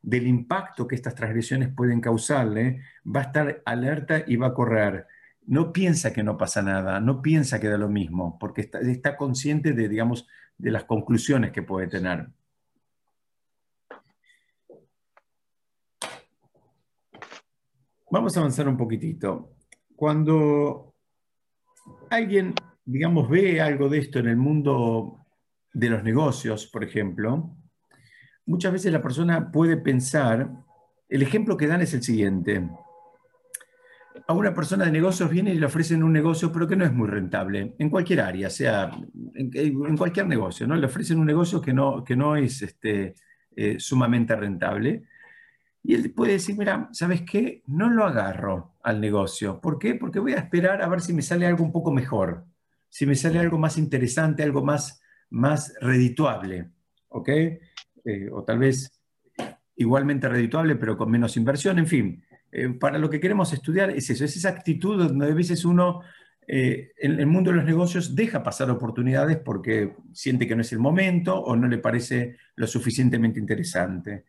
[0.00, 5.06] del impacto que estas transgresiones pueden causarle, va a estar alerta y va a correr.
[5.44, 9.18] No piensa que no pasa nada, no piensa que da lo mismo, porque está, está
[9.18, 10.26] consciente de, digamos,
[10.56, 12.28] de las conclusiones que puede tener.
[18.10, 19.56] Vamos a avanzar un poquitito.
[19.94, 20.94] Cuando
[22.08, 25.26] alguien, digamos, ve algo de esto en el mundo
[25.74, 27.54] de los negocios, por ejemplo,
[28.46, 30.50] muchas veces la persona puede pensar,
[31.06, 32.66] el ejemplo que dan es el siguiente.
[34.26, 36.92] A una persona de negocios viene y le ofrecen un negocio, pero que no es
[36.92, 38.90] muy rentable, en cualquier área, sea
[39.34, 40.76] en, cualquier negocio, ¿no?
[40.76, 43.14] Le ofrecen un negocio que no, que no es este,
[43.54, 45.04] eh, sumamente rentable
[45.88, 47.62] y él puede decir, mira, ¿sabes qué?
[47.66, 49.58] No lo agarro al negocio.
[49.58, 49.94] ¿Por qué?
[49.94, 52.44] Porque voy a esperar a ver si me sale algo un poco mejor,
[52.90, 56.68] si me sale algo más interesante, algo más, más redituable,
[57.08, 57.28] ¿ok?
[57.30, 59.00] Eh, o tal vez
[59.76, 62.22] igualmente redituable, pero con menos inversión, en fin.
[62.52, 66.02] Eh, para lo que queremos estudiar es eso, es esa actitud donde a veces uno
[66.46, 70.72] eh, en el mundo de los negocios deja pasar oportunidades porque siente que no es
[70.72, 74.26] el momento o no le parece lo suficientemente interesante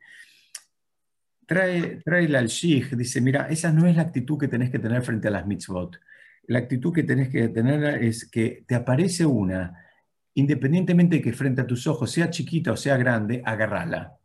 [1.49, 5.01] trae, trae el al dice, mira, esa no es la actitud que tenés que tener
[5.01, 5.99] frente a las mitzvot.
[6.45, 9.75] La actitud que tenés que tener es que te aparece una,
[10.35, 14.15] independientemente de que frente a tus ojos sea chiquita o sea grande, agarrala.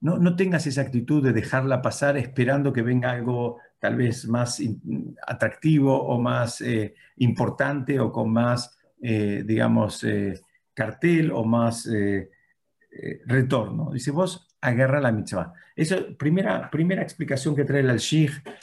[0.00, 4.62] No, no tengas esa actitud de dejarla pasar esperando que venga algo tal vez más
[5.26, 10.40] atractivo o más eh, importante o con más, eh, digamos, eh,
[10.72, 11.86] cartel o más
[13.26, 13.90] retorno.
[13.92, 15.52] Dice, vos agarra la mitzvah.
[15.74, 18.00] Esa primera, primera explicación que trae el al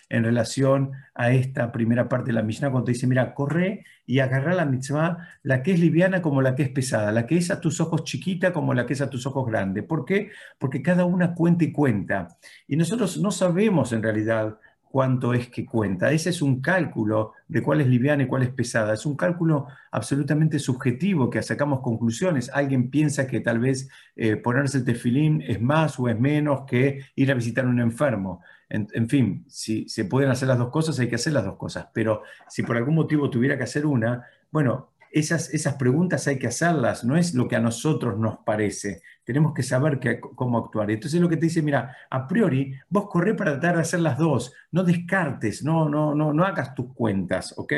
[0.10, 4.54] en relación a esta primera parte de la Mishnah, cuando dice, mira, corre y agarra
[4.54, 7.60] la mitzvah, la que es liviana como la que es pesada, la que es a
[7.60, 9.84] tus ojos chiquita como la que es a tus ojos grande.
[9.84, 10.32] ¿Por qué?
[10.60, 12.38] Porque cada una cuenta y cuenta.
[12.68, 14.60] Y nosotros no sabemos en realidad
[14.92, 16.12] cuánto es que cuenta.
[16.12, 18.94] Ese es un cálculo de cuál es liviana y cuál es pesada.
[18.94, 22.50] Es un cálculo absolutamente subjetivo que sacamos conclusiones.
[22.54, 27.06] Alguien piensa que tal vez eh, ponerse el tefilín es más o es menos que
[27.16, 28.42] ir a visitar a un enfermo.
[28.70, 31.88] En, fin, si se pueden hacer las dos cosas, hay que hacer las dos cosas.
[31.94, 36.48] Pero si por algún motivo tuviera que hacer una, bueno, esas, esas preguntas hay que
[36.48, 40.92] hacerlas, no es lo que a nosotros nos parece, tenemos que saber cómo actuar.
[40.92, 44.18] Entonces lo que te dice, mira, a priori, vos corré para tratar de hacer las
[44.18, 47.74] dos, no descartes, no, no, no, no hagas tus cuentas, ¿ok?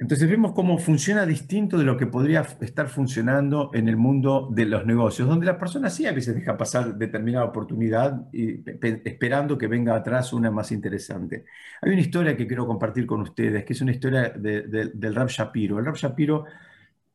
[0.00, 4.64] Entonces vemos cómo funciona distinto de lo que podría estar funcionando en el mundo de
[4.64, 8.62] los negocios, donde la persona sí a veces deja pasar determinada oportunidad y,
[9.04, 11.46] esperando que venga atrás una más interesante.
[11.82, 15.80] Hay una historia que quiero compartir con ustedes, que es una historia del Rab Shapiro.
[15.80, 16.44] El Rab Shapiro,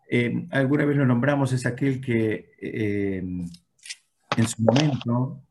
[0.09, 3.23] eh, alguna vez lo nombramos, es aquel que eh,
[4.37, 5.41] en su momento,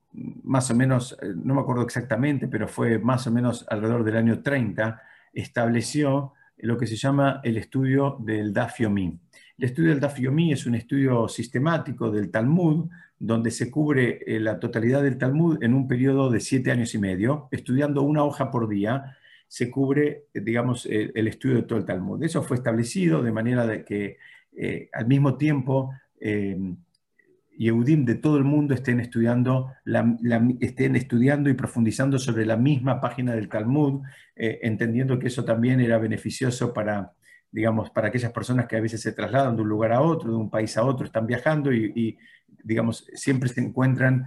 [0.44, 4.18] más o menos, eh, no me acuerdo exactamente, pero fue más o menos alrededor del
[4.18, 5.00] año 30,
[5.32, 9.18] estableció lo que se llama el estudio del Daf El
[9.58, 15.02] estudio del Daf es un estudio sistemático del Talmud, donde se cubre eh, la totalidad
[15.02, 19.16] del Talmud en un periodo de siete años y medio, estudiando una hoja por día.
[19.48, 22.22] se cubre, digamos, el, estudio de todo el Talmud.
[22.22, 24.16] Eso fue establecido de manera de que
[24.56, 26.56] eh, al mismo tiempo eh,
[27.62, 29.72] Yehudim de todo el mundo estén estudiando,
[30.60, 34.02] estén estudiando y profundizando sobre la misma página del Talmud,
[34.34, 37.12] eh, entendiendo que eso también era beneficioso para,
[37.50, 40.36] digamos, para aquellas personas que a veces se trasladan de un lugar a otro, de
[40.36, 42.18] un país a otro, están viajando y,
[42.64, 44.26] digamos, siempre se encuentran,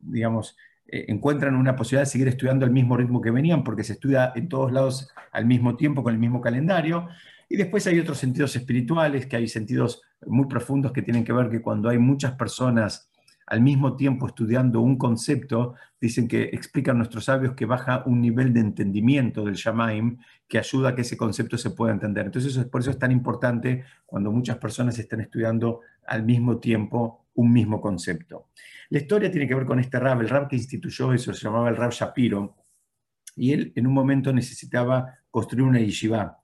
[0.00, 3.94] digamos, eh, encuentran una posibilidad de seguir estudiando al mismo ritmo que venían, porque se
[3.94, 7.08] estudia en todos lados al mismo tiempo, con el mismo calendario.
[7.48, 11.50] Y después hay otros sentidos espirituales, que hay sentidos muy profundos que tienen que ver
[11.50, 13.10] que cuando hay muchas personas
[13.46, 18.54] al mismo tiempo estudiando un concepto, dicen que explican nuestros sabios que baja un nivel
[18.54, 22.26] de entendimiento del Shamaim que ayuda a que ese concepto se pueda entender.
[22.26, 27.52] Entonces, por eso es tan importante cuando muchas personas están estudiando al mismo tiempo un
[27.52, 28.48] mismo concepto.
[28.90, 31.68] La historia tiene que ver con este rab, el rab que instituyó eso, se llamaba
[31.68, 32.56] el rab Shapiro,
[33.36, 36.38] y él en un momento necesitaba construir una yeshiva,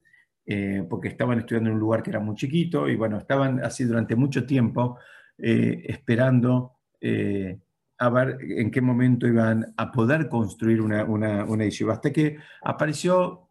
[0.53, 3.85] eh, porque estaban estudiando en un lugar que era muy chiquito, y bueno, estaban así
[3.85, 4.99] durante mucho tiempo
[5.39, 7.57] eh, esperando eh,
[7.99, 13.47] a ver en qué momento iban a poder construir una, una, una hasta que apareció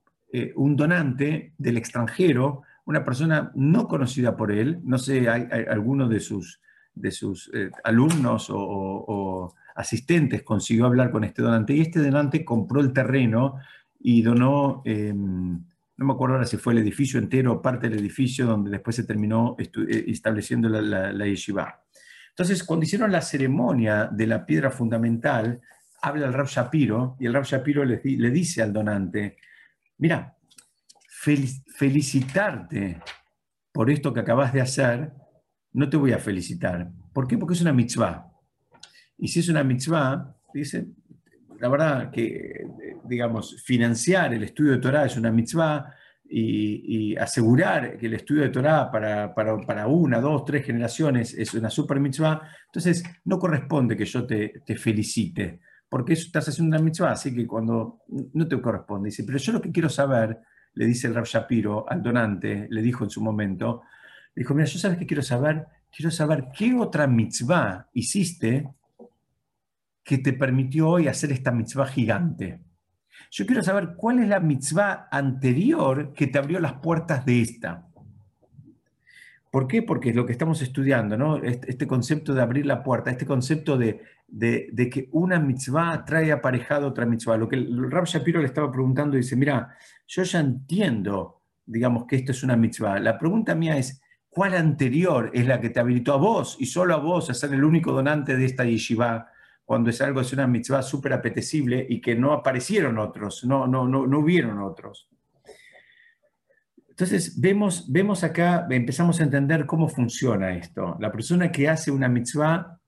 [0.56, 6.20] un donante del extranjero, una persona no conocida por él, no sé, hay alguno de
[6.20, 6.60] sus
[6.94, 7.50] de sus
[7.86, 13.56] alumnos o, asistentes consiguió hablar con este donante y este donante compró el terreno
[14.02, 15.64] y donó, em,
[16.00, 18.96] no me acuerdo ahora si fue el edificio entero o parte del edificio donde después
[18.96, 21.84] se terminó eh, estableciendo la, la, yeshiva.
[22.30, 25.60] Entonces, cuando hicieron la ceremonia de la piedra fundamental,
[26.02, 28.00] habla el Rab Shapiro y el Rab Shapiro le,
[28.32, 29.36] dice al donante,
[29.98, 30.38] mira,
[31.78, 33.02] felicitarte
[33.74, 35.12] por esto que acabas de hacer,
[35.74, 36.90] no te voy a felicitar.
[37.12, 37.38] ¿Por qué?
[37.38, 38.26] Porque es una mitzvah.
[39.18, 40.88] Y si es una mitzvah, dice,
[41.60, 42.66] la verdad que,
[43.06, 45.94] digamos, financiar el estudio de Torah es una mitzvah
[46.32, 51.70] y, asegurar que el estudio de Torah para, para, una, dos, tres generaciones es una
[51.70, 57.12] super mitzvah, entonces no corresponde que yo te, te felicite, porque estás haciendo una mitzvah,
[57.12, 58.02] así que cuando
[58.34, 60.40] no te corresponde, dice, pero yo lo que quiero saber,
[60.76, 63.82] le dice el Rab Shapiro al donante, le dijo en su momento,
[64.40, 68.70] Dijo, mira, yo sabes que quiero saber, quiero saber qué otra mitzvah hiciste
[70.10, 72.62] que te permitió hoy hacer esta mitzvah gigante.
[73.30, 77.86] Yo quiero saber cuál es la mitzvah anterior que te abrió las puertas de esta.
[79.52, 79.84] ¿Por qué?
[79.84, 81.38] Porque es lo que estamos estudiando, ¿no?
[81.38, 86.32] Este, este concepto de abrir la puerta, este concepto de, de, que una mitzvah trae
[86.32, 87.38] aparejado otra mitzvah.
[87.38, 89.76] Lo que el Rab Shapiro le estaba preguntando, dice, mira,
[90.08, 93.00] yo ya entiendo, digamos, que esto es una mitzvah.
[93.00, 96.94] La pregunta mía es, ¿Cuál anterior es la que te habilitó a vos y solo
[96.94, 99.28] a vos a ser el único donante de esta yeshiva
[99.70, 103.88] cuando es algo, es una mitzvah súper apetecible y que no aparecieron otros, no, no,
[103.88, 105.08] no, no hubieron otros?
[106.88, 110.98] Entonces, vemos, vemos acá, empezamos a entender cómo funciona esto.
[111.00, 112.80] La persona que hace una mitzvah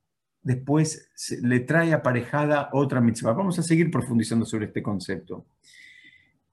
[0.42, 1.12] después
[1.44, 3.34] le trae aparejada otra mitzvah.
[3.34, 5.46] Vamos a seguir profundizando sobre este concepto.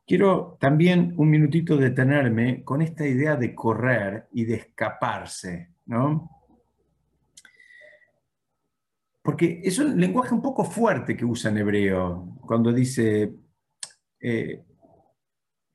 [0.06, 6.37] Quiero también un minutito detenerme con esta idea de correr y de escaparse, ¿no?
[9.28, 13.30] Porque es un lenguaje un poco fuerte que usa en hebreo cuando dice
[14.18, 14.64] eh,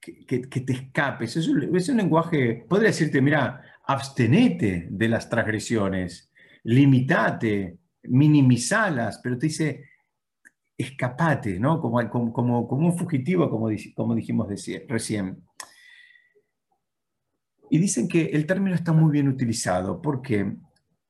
[0.01, 1.37] que, te escapes.
[1.37, 6.31] Es un, lenguaje, podría decirte, mira, abstenete de las transgresiones,
[6.63, 9.83] limitate, minimizalas, pero te dice,
[10.75, 11.79] escapate, ¿no?
[11.79, 14.47] como, como, un fugitivo, como, como dijimos
[14.87, 15.43] recién.
[17.69, 20.01] Y dicen que el término está muy bien utilizado.
[20.01, 20.57] ¿Por qué?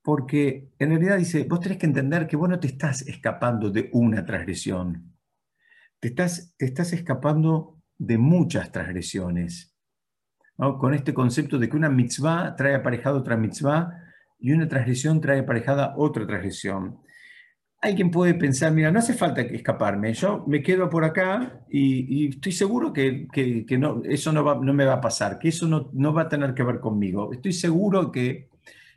[0.04, 3.90] Porque en realidad dice, vos tenés que entender que vos no te estás escapando de
[3.94, 5.16] una transgresión.
[6.00, 9.74] Te estás, te estás escapando de muchas transgresiones.
[10.58, 13.92] Con este concepto de que una mitzvah trae aparejada otra mitzvah
[14.38, 17.00] y una transgresión trae aparejada otra transgresión
[17.84, 22.54] alguien puede pensar, mira, no hace falta escaparme, yo me quedo por acá y, estoy
[22.54, 23.28] seguro que,
[23.78, 26.30] no, eso no, va, no, me va a pasar, que eso no, no, va a
[26.30, 27.34] tener que ver conmigo.
[27.34, 28.50] Estoy seguro que,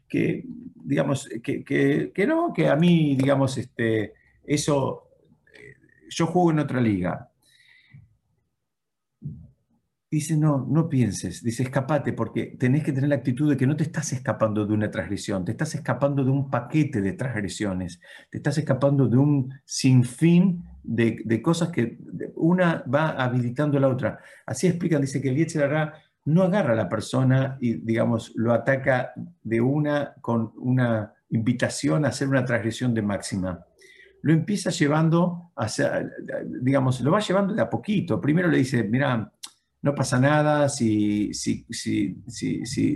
[0.08, 4.14] digamos, que, no, que a mí, digamos, este,
[4.44, 5.10] eso,
[5.52, 5.74] eh,
[6.08, 7.30] yo juego en otra liga.
[10.08, 13.76] Dice, no, no pienses, dice, escapate, porque tenés que tener la actitud de que no
[13.76, 18.38] te estás escapando de una transgresión, te estás escapando de un paquete de transgresiones, te
[18.38, 21.98] estás escapando de un sinfín de, de cosas que
[22.36, 24.20] una va habilitando a la otra.
[24.46, 25.92] Así explican, dice que el Yetzirah
[26.26, 29.12] no agarra a la persona y, digamos, lo ataca
[29.42, 33.64] de una con una invitación a hacer una transgresión de máxima.
[34.22, 36.04] lo empieza llevando hacia,
[36.60, 38.20] digamos, lo va llevando de a poquito.
[38.20, 39.32] Primero le dice, mira,
[39.82, 42.16] no pasa nada si, si, si,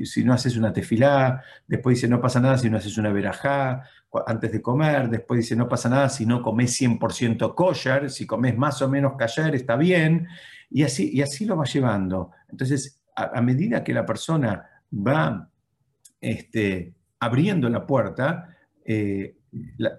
[0.05, 3.85] si, no haces una tefilá, después dice, no pasa nada si no haces una verajá
[4.27, 8.59] antes de comer, después dice, no pasa nada si no comes 100% kosher, si comes
[8.59, 10.27] más o menos kosher está bien,
[10.69, 12.33] y así, y así lo va llevando.
[12.49, 15.49] Entonces, a, medida que la persona va
[16.21, 19.37] este, abriendo la puerta, eh,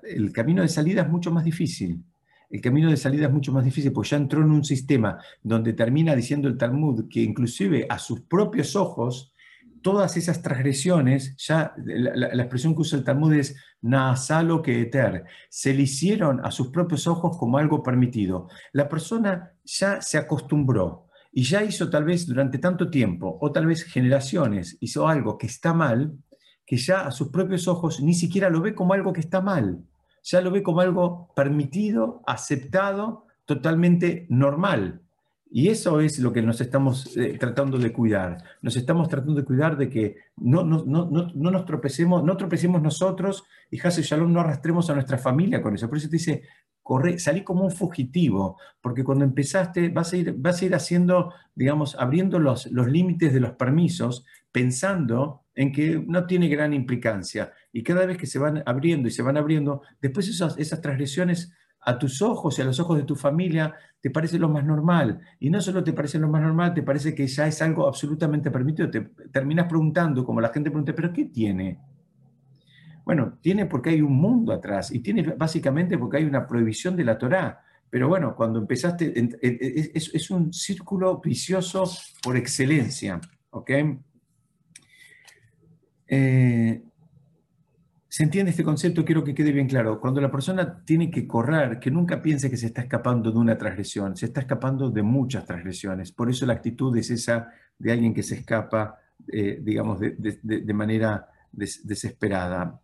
[0.03, 2.03] el camino de salida es mucho más difícil
[2.51, 5.73] el camino de salida es mucho más difícil, porque ya entró en un sistema donde
[5.73, 9.33] termina diciendo el Talmud que inclusive a sus propios ojos,
[9.81, 15.73] todas esas transgresiones, ya la, expresión que usa el Talmud es Naasalo que eter, se
[15.73, 18.49] le hicieron a sus propios ojos como algo permitido.
[18.73, 23.65] La persona ya se acostumbró y ya hizo tal vez durante tanto tiempo, o tal
[23.65, 26.17] vez generaciones, hizo algo que está mal,
[26.65, 29.83] que ya a sus propios ojos ni siquiera lo ve como algo que está mal
[30.23, 35.01] ya lo ve como algo permitido, aceptado, totalmente normal.
[35.53, 38.37] Y eso es lo que nos estamos eh, tratando de cuidar.
[38.61, 42.81] Nos estamos tratando de cuidar de que no, no, no, no nos tropecemos, no tropecemos
[42.81, 45.89] nosotros y Hase Shalom no arrastremos a nuestra familia con eso.
[45.89, 46.43] Por eso te dice,
[47.17, 51.95] salí como un fugitivo, porque cuando empezaste vas a ir, vas a ir haciendo, digamos,
[51.99, 57.53] abriendo los, los límites de los permisos, pensando en que no tiene gran implicancia.
[57.71, 61.53] Y cada vez que se van abriendo y se van abriendo, después esas, esas transgresiones
[61.81, 65.21] a tus ojos y a los ojos de tu familia te parece lo más normal.
[65.39, 68.51] Y no solo te parece lo más normal, te parece que ya es algo absolutamente
[68.51, 68.89] permitido.
[68.89, 69.01] Te
[69.31, 71.79] terminas preguntando, como la gente pregunta, ¿pero qué tiene?
[73.05, 77.03] Bueno, tiene porque hay un mundo atrás y tiene básicamente porque hay una prohibición de
[77.03, 77.63] la Torá.
[77.89, 81.83] Pero bueno, cuando empezaste, es, un círculo vicioso
[82.23, 83.19] por excelencia.
[83.49, 83.71] ¿ok?
[86.07, 86.81] Eh,
[88.11, 89.05] ¿Se entiende este concepto?
[89.05, 90.01] Quiero que quede bien claro.
[90.01, 93.57] Cuando la persona tiene que correr, que nunca piense que se está escapando de una
[93.57, 96.11] transgresión, se está escapando de muchas transgresiones.
[96.11, 98.99] Por eso la actitud es esa de alguien que se escapa,
[99.31, 102.80] eh, digamos, de, manera desesperada.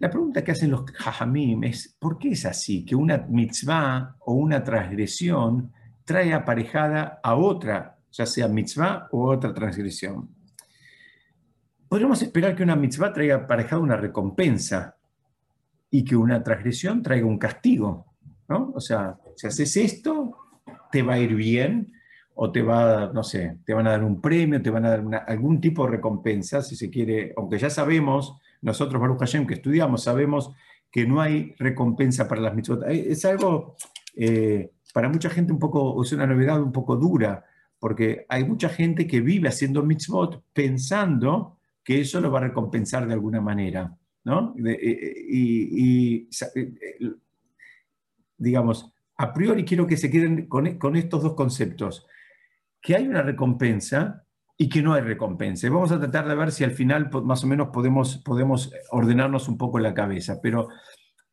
[0.00, 2.84] La pregunta que hacen los hajamim es, ¿por qué es así?
[2.84, 5.72] Que una mitzvah o una transgresión
[6.04, 10.40] trae aparejada a otra, ya sea mitzvah o otra transgresión
[11.90, 14.96] podríamos esperar que una mitzvah traiga aparejada una recompensa
[15.90, 18.06] y que una transgresión traiga un castigo.
[18.48, 18.70] ¿no?
[18.76, 20.36] O sea, si haces esto,
[20.92, 21.92] te va a ir bien,
[22.36, 25.24] o te va, no sé, te van a dar un premio, te van a dar
[25.26, 30.04] algún tipo de recompensa, si se quiere, aunque ya sabemos, nosotros, Baruch Hashem, que estudiamos,
[30.04, 30.52] sabemos
[30.90, 32.82] que no hay recompensa para las mitzvot.
[32.88, 33.76] Es algo,
[34.16, 37.44] eh, para mucha gente un poco, es una novedad un poco dura,
[37.78, 43.06] porque hay mucha gente que vive haciendo mitzvot pensando que eso lo va a recompensar
[43.06, 43.96] de alguna manera.
[44.24, 44.54] ¿no?
[44.64, 47.12] Eh, eh, y, eh,
[48.36, 52.06] digamos, a priori quiero que se queden con, estos dos conceptos,
[52.80, 54.24] que hay una recompensa
[54.62, 55.70] y que no hay recompensa.
[55.70, 59.56] vamos a tratar de ver si al final más o menos podemos, podemos ordenarnos un
[59.56, 60.68] poco la cabeza, pero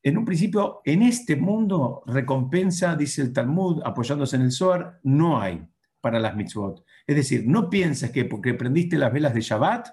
[0.01, 5.41] en un principio, en este mundo, recompensa, dice el Talmud, apoyándose en el Zohar, no
[5.41, 5.61] hay
[5.99, 6.85] para las mitzvot.
[7.05, 9.89] Es decir, no pienses que porque prendiste las velas de Shabbat,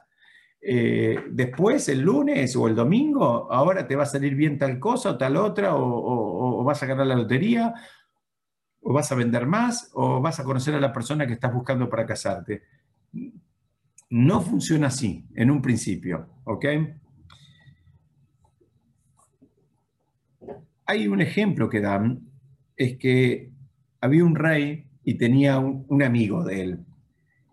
[0.60, 5.10] eh, después, el lunes o el domingo, ahora te va a salir bien tal cosa
[5.10, 7.74] o tal otra, o, vas a ganar la lotería,
[8.80, 11.90] o vas a vender más, o vas a conocer a la persona que estás buscando
[11.90, 12.62] para casarte.
[14.10, 16.66] No funciona así en un principio, ¿ok?
[20.86, 22.28] Hay un ejemplo que dan,
[22.76, 23.50] es que
[24.00, 26.84] había un rey y tenía un amigo de él.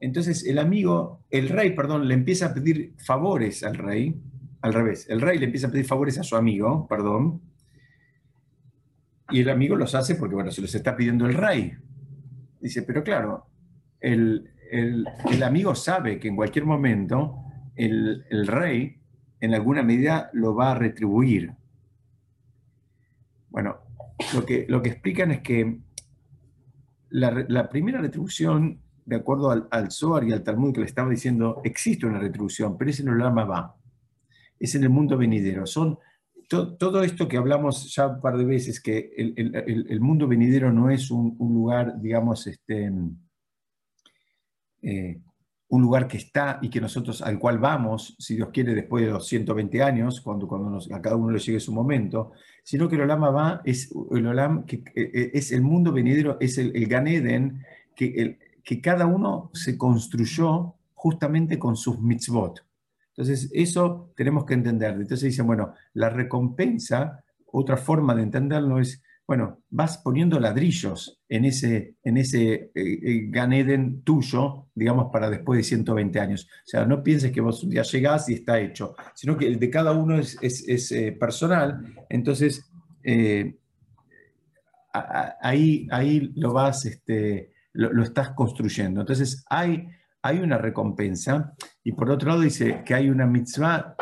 [0.02, 4.20] Entonces el amigo, el rey, perdón, le empieza a pedir favores al rey,
[4.62, 7.42] al revés, el rey le empieza a pedir favores a su amigo, perdón,
[9.32, 11.74] y el amigo los hace porque, bueno, se los está pidiendo el rey.
[12.60, 13.46] Dice, pero claro,
[14.00, 14.52] el,
[15.44, 17.44] amigo sabe que en cualquier momento
[17.76, 18.98] el, rey
[19.40, 21.54] en alguna medida lo va a retribuir.
[23.50, 23.78] Bueno,
[24.34, 25.80] lo que, lo que explican es que
[27.10, 31.10] la, la primera retribución de acuerdo al, al Zohar y al Talmud que le estaba
[31.10, 33.76] diciendo, existe una retribución, pero ese no el va.
[34.60, 35.66] Es en el mundo venidero.
[35.66, 35.98] Son
[36.48, 41.10] todo esto que hablamos ya un par de veces, que el, mundo venidero no es
[41.10, 42.92] un, lugar, digamos, este,
[44.82, 45.20] eh,
[45.70, 49.12] un lugar que está y que nosotros al cual vamos, si Dios quiere, después de
[49.12, 53.02] los 120 años, cuando, cuando a cada uno le llegue su momento, sino que el
[53.02, 56.88] Olama va, es el, Olam, que, eh, eh, es el mundo venidero, es el, el
[56.88, 57.64] Ganeden,
[57.96, 62.66] que el, que cada uno se construyó justamente con sus mitzvot.
[63.10, 64.94] Entonces, eso tenemos que entender.
[64.94, 71.46] Entonces dicen, bueno, la recompensa, otra forma de entenderlo es, bueno, vas poniendo ladrillos en
[71.46, 76.46] ese, en ese eh, eh tuyo, digamos, para después de 120 años.
[76.46, 79.60] O sea, no pienses que vos un día llegás y está hecho, sino que el
[79.60, 81.82] de cada uno es, es, eh, personal.
[82.10, 82.70] Entonces,
[85.42, 89.02] ahí, ahí lo vas, este, lo, estás construyendo.
[89.02, 89.88] Entonces, hay,
[90.22, 91.54] hay una recompensa
[91.84, 93.96] y por otro lado dice que hay una mitzvah,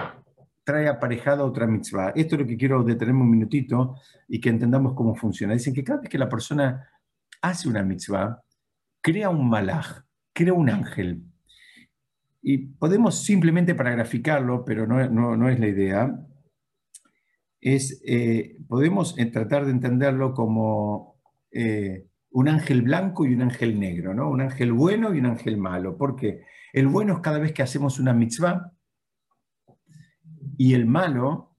[0.70, 2.11] trae aparejada otra mitzvah.
[2.15, 3.95] Esto es lo que quiero detenerme un minutito
[4.28, 5.53] y que entendamos cómo funciona.
[5.53, 6.88] Dicen que cada vez que la persona
[7.41, 8.39] hace una mitzvah,
[9.01, 11.24] crea un malaj, crea un ángel.
[12.43, 16.20] Y podemos simplemente para graficarlo, pero no, no, es la idea,
[17.59, 21.20] es, eh, podemos eh, tratar de entenderlo como
[21.51, 24.30] eh, un ángel blanco y un ángel negro, ¿no?
[24.30, 25.97] Un ángel bueno y un ángel malo.
[25.97, 26.43] Porque
[26.74, 28.72] el bueno es cada vez que hacemos una mitzvah
[30.60, 31.55] y el malo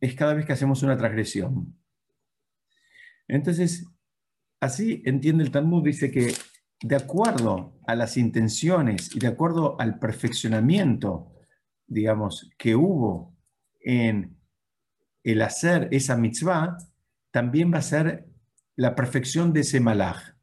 [0.00, 1.78] es cada vez que hacemos una transgresión.
[3.28, 3.86] Entonces,
[4.58, 6.34] así entiende el Talmud, dice que
[6.82, 11.32] de acuerdo a las intenciones y de acuerdo al perfeccionamiento,
[11.86, 13.36] digamos, que hubo
[13.80, 14.36] en
[15.22, 16.76] el hacer esa mitzvah,
[17.30, 18.26] también va a ser
[18.74, 20.34] la perfección de ese malaj.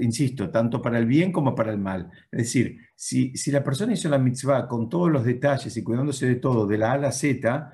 [0.00, 2.10] Insisto, tanto para el bien como para el mal.
[2.30, 6.36] Es decir, si, la persona hizo la mitzvah con todos los detalles y cuidándose de
[6.36, 7.72] todo, de la A a la Z,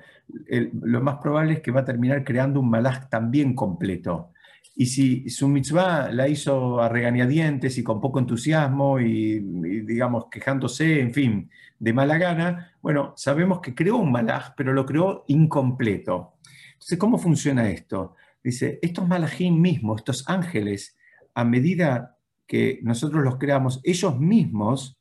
[0.81, 4.31] lo más probable es que va a terminar creando un malaj también completo.
[4.75, 9.39] Y si su mitzvah la hizo a regañadientes y con poco entusiasmo y,
[9.83, 14.85] digamos, quejándose, en fin, de mala gana, bueno, sabemos que creó un malaj, pero lo
[14.85, 16.33] creó incompleto.
[16.73, 18.15] Entonces, ¿cómo funciona esto?
[18.43, 20.97] Dice, estos malajim mismos, estos ángeles,
[21.33, 22.17] a medida
[22.47, 24.99] que nosotros los creamos, ellos mismos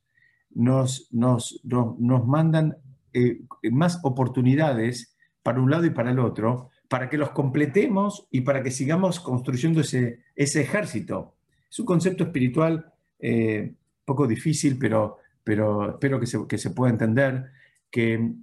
[0.51, 2.76] nos, nos, nos, mandan
[3.12, 8.43] eh, más oportunidades para un lado y para el otro, para que los completemos y
[8.43, 11.37] para que sigamos construyendo ese, ese ejército.
[11.70, 13.74] Es un concepto espiritual eh,
[14.05, 17.51] poco difícil, pero, pero espero que se, que se pueda entender
[17.91, 18.35] que,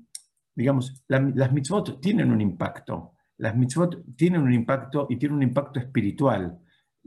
[0.55, 5.79] digamos, las mitzvot tienen un impacto las mitzvot tienen un impacto y tienen un impacto
[5.79, 6.59] espiritual.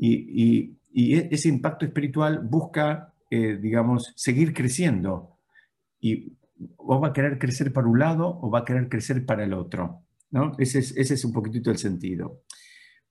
[0.05, 5.39] Y, e, ese impacto espiritual busca, eh, digamos, seguir creciendo.
[6.01, 6.33] Y
[6.77, 9.53] o va a querer crecer para un lado o va a querer crecer para el
[9.53, 10.03] otro.
[10.31, 10.53] ¿no?
[10.59, 12.43] Ese, es, ese es un poquitito el sentido.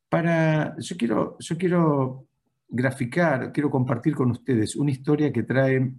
[0.10, 2.28] Para, yo, quiero, yo quiero
[2.68, 5.94] graficar, quiero compartir con ustedes una historia que trae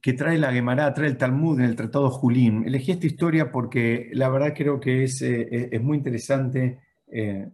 [0.00, 2.62] que trae la Gemara, trae el Talmud en el Tratado Julín.
[2.64, 7.48] Elegí esta historia porque la verdad creo que es, eh, es muy interesante eh,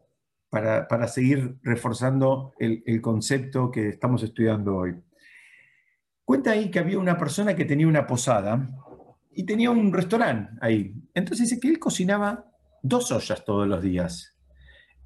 [0.55, 4.94] para, seguir reforzando el, concepto que estamos estudiando hoy.
[6.24, 8.64] Cuenta ahí que había una persona que tenía una posada
[9.32, 10.94] y tenía un restaurante ahí.
[11.12, 12.46] Entonces dice que él cocinaba
[12.82, 14.36] dos ollas todos los días.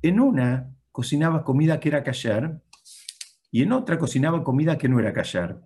[0.02, 2.60] En una cocinaba comida que era callar
[3.50, 5.62] y en otra cocinaba comida que no era callar.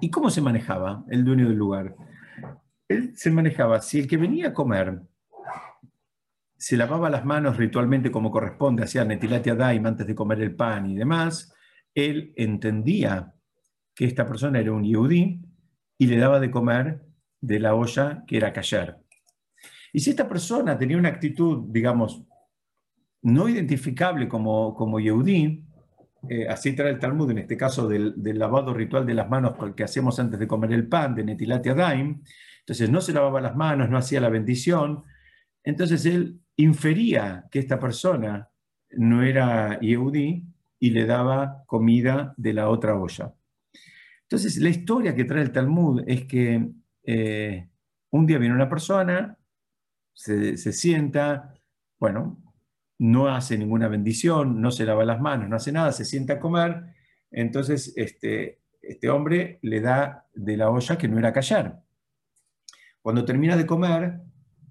[0.00, 1.96] ¿Y cómo se manejaba el dueño del lugar?
[2.86, 5.02] Él se manejaba, si el que venía a comer
[6.58, 10.90] se lavaba las manos ritualmente como corresponde, hacía netilatia daim antes de comer el pan
[10.90, 11.54] y demás,
[11.94, 13.32] él entendía
[13.94, 15.40] que esta persona era un yehudí
[15.96, 17.06] y le daba de comer
[17.40, 19.00] de la olla que era callar.
[19.92, 22.24] Y si esta persona tenía una actitud, digamos,
[23.22, 25.64] no identificable como, como yehudí,
[26.28, 29.84] eh, así trae el Talmud, en este caso del, lavado ritual de las manos que
[29.84, 32.22] hacemos antes de comer el pan, de Netilatia Daim.
[32.60, 35.04] Entonces no se lavaba las manos, no hacía la bendición.
[35.62, 38.50] Entonces él infería que esta persona
[38.90, 40.44] no era Yehudi
[40.80, 43.34] y le daba comida de la otra olla.
[44.22, 46.68] Entonces la historia que trae el Talmud es que
[47.04, 47.68] eh,
[48.10, 49.38] un día viene una persona,
[50.12, 51.54] se, se sienta,
[51.98, 52.42] bueno,
[52.98, 56.40] no hace ninguna bendición, no se lava las manos, no hace nada, se sienta a
[56.40, 56.94] comer,
[57.30, 61.82] entonces este, este hombre le da de la olla que no era callar.
[63.00, 64.20] Cuando termina de comer,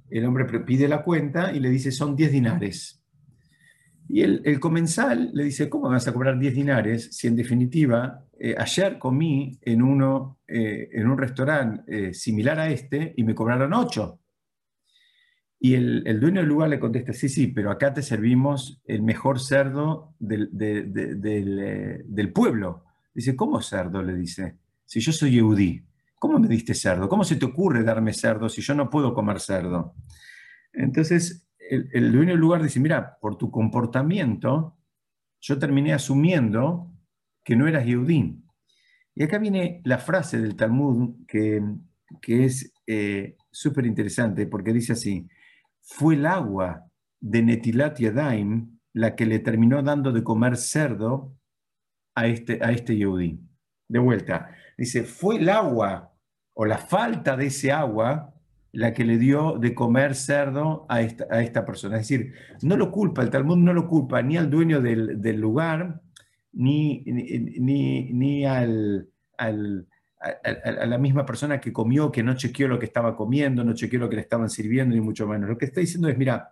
[0.09, 3.01] el hombre pide la cuenta y le dice son 10 dinares.
[4.09, 8.55] Y el, comensal le dice, ¿cómo vas a cobrar 10 dinares si en definitiva eh,
[8.57, 13.73] ayer comí en, uno, eh, en un restaurante eh, similar a este y me cobraron
[13.73, 14.19] 8?
[15.59, 19.39] Y el, dueño del lugar le contesta, sí, sí, pero acá te servimos el mejor
[19.39, 22.83] cerdo del, eh, del, pueblo.
[23.13, 24.03] Dice, ¿cómo cerdo?
[24.03, 24.55] Le dice,
[24.85, 25.83] si yo soy eudí,
[26.19, 27.09] ¿cómo me diste cerdo?
[27.09, 29.95] ¿Cómo se te ocurre darme cerdo si yo no puedo comer cerdo?
[30.73, 34.77] Entonces, el, dueño del lugar dice, mira, por tu comportamiento,
[35.41, 36.91] yo terminé asumiendo
[37.43, 38.43] que no eras eudí.
[39.15, 41.61] Y acá viene la frase del Talmud que
[42.45, 45.27] es eh, súper interesante porque dice así,
[45.81, 46.85] fue el agua
[47.19, 51.35] de Netilat Yadaim la que le terminó dando de comer cerdo
[52.15, 52.95] a este, a este.
[52.95, 56.13] De vuelta, dice, fue el agua
[56.53, 58.33] o la falta de ese agua
[58.71, 61.95] la que le dio de comer cerdo a esta, a esta persona.
[61.95, 65.39] Es decir, no lo culpa, el Talmud no lo culpa ni al dueño del, del
[65.39, 66.01] lugar,
[66.53, 69.87] ni, ni, ni al, al,
[70.19, 73.99] a, la misma persona que comió, que no chequeó lo que estaba comiendo, no chequeó
[73.99, 75.49] lo que le estaban sirviendo, ni mucho menos.
[75.49, 76.51] Lo que está diciendo es, mira,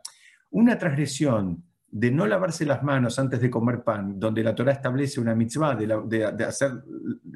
[0.52, 1.64] una transgresión
[1.98, 5.76] de no lavarse las manos antes de comer pan, donde la Torah establece una mitzvah
[5.76, 6.84] de, hacer,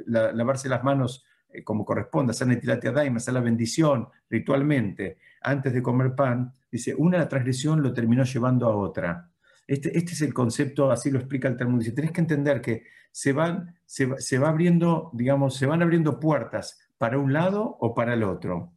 [0.06, 5.82] lavarse las manos eh, como corresponde, hacer netilat daim, hacer la bendición ritualmente antes de
[5.82, 9.32] comer pan, dice, una transgresión lo terminó llevando a otra.
[9.66, 11.80] Este, este es el concepto, así lo explica el Talmud.
[11.80, 12.84] Dice, tenés que entender que
[13.14, 18.14] se van, se, va abriendo, digamos, se van abriendo puertas para un lado o para
[18.14, 18.74] el otro.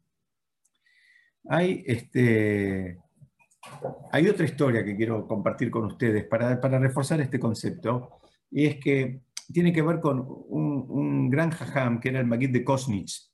[1.49, 3.01] Hay, este,
[4.11, 9.23] hay otra historia que quiero compartir con ustedes para, reforzar este concepto, y es que
[9.53, 13.33] tiene que ver con un, gran jajam que era el Magid de Kosnitz,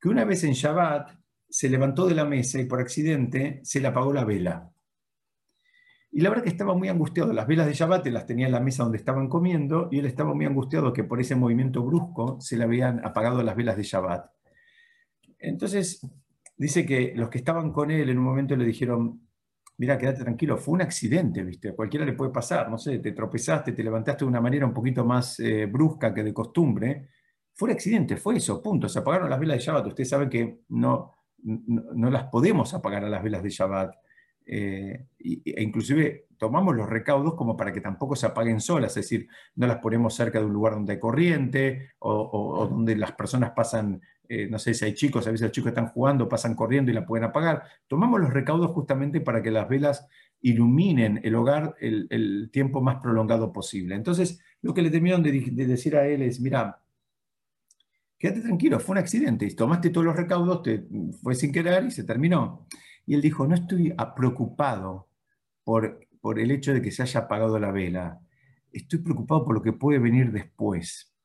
[0.00, 1.10] que una vez en Shabbat
[1.48, 4.70] se levantó de la mesa y por accidente se le apagó la vela.
[6.12, 7.32] Y la verdad que estaba muy angustiado.
[7.32, 10.34] Las velas de Shabbat las tenía en la mesa donde estaban comiendo y él estaba
[10.34, 14.30] muy angustiado que por ese movimiento brusco se le habían apagado las velas de Shabbat.
[15.38, 16.00] Entonces,
[16.56, 19.25] dice que los que estaban con él en un momento le dijeron,
[19.78, 21.74] mira, quédate tranquilo, fue un accidente, ¿viste?
[21.74, 25.04] Cualquiera le puede pasar, no sé, te tropezaste, te levantaste de una manera un poquito
[25.04, 27.08] más eh, brusca que de costumbre.
[27.54, 28.88] Fue un accidente, fue eso, punto.
[28.88, 29.86] Se apagaron las velas de Shabbat.
[29.86, 33.94] Ustedes saben que no, no, no las podemos apagar a las velas de Shabbat
[34.48, 39.28] eh, e inclusive tomamos los recaudos como para que tampoco se apaguen solas, es decir,
[39.56, 44.00] no las ponemos cerca de un lugar donde hay corriente o, donde las personas pasan,
[44.28, 46.94] eh, no sé si hay chicos, a veces los chicos están jugando, pasan corriendo y
[46.94, 47.64] la pueden apagar.
[47.86, 50.06] Tomamos los recaudos justamente para que las velas
[50.40, 53.94] iluminen el hogar el, tiempo más prolongado posible.
[53.94, 56.82] Entonces, lo que le terminaron de, decir a él es, mira,
[58.18, 60.86] quédate tranquilo, fue un accidente, tomaste todos los recaudos, te,
[61.22, 62.66] fue sin querer y se terminó.
[63.06, 65.08] Y él dijo, no estoy preocupado
[65.64, 68.20] por, por el hecho de que se haya apagado la vela,
[68.72, 71.15] estoy preocupado por lo que puede venir después.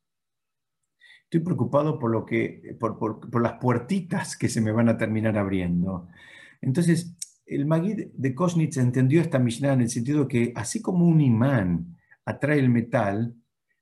[1.31, 5.37] Estoy preocupado por, lo que, por, por, las puertitas que se me van a terminar
[5.37, 6.09] abriendo.
[6.59, 7.15] Entonces,
[7.45, 11.95] el Magid de Kosnitz entendió esta Mishnah en el sentido que, así como un imán
[12.25, 13.33] atrae el metal,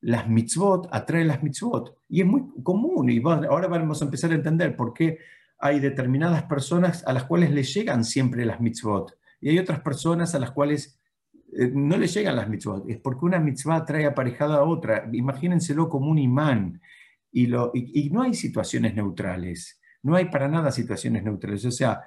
[0.02, 1.98] las mitzvot atraen las mitzvot.
[2.08, 5.18] Y es muy común, y ahora vamos a empezar a entender por qué
[5.58, 10.36] hay determinadas personas a las cuales le llegan siempre las mitzvot y hay otras personas
[10.36, 11.00] a las cuales
[11.58, 12.90] eh, no le llegan las mitzvot.
[12.90, 15.10] Es porque una mitzvah trae aparejada a otra.
[15.12, 16.82] Imagínenselo como un imán.
[17.32, 19.80] Y, no hay situaciones neutrales.
[20.04, 21.66] No hay para nada situaciones neutrales.
[21.66, 22.02] O sea,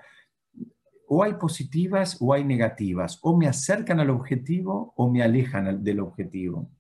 [1.07, 3.19] o hay positivas o hay negativas.
[3.23, 6.71] O me acercan al objetivo o me alejan del objetivo.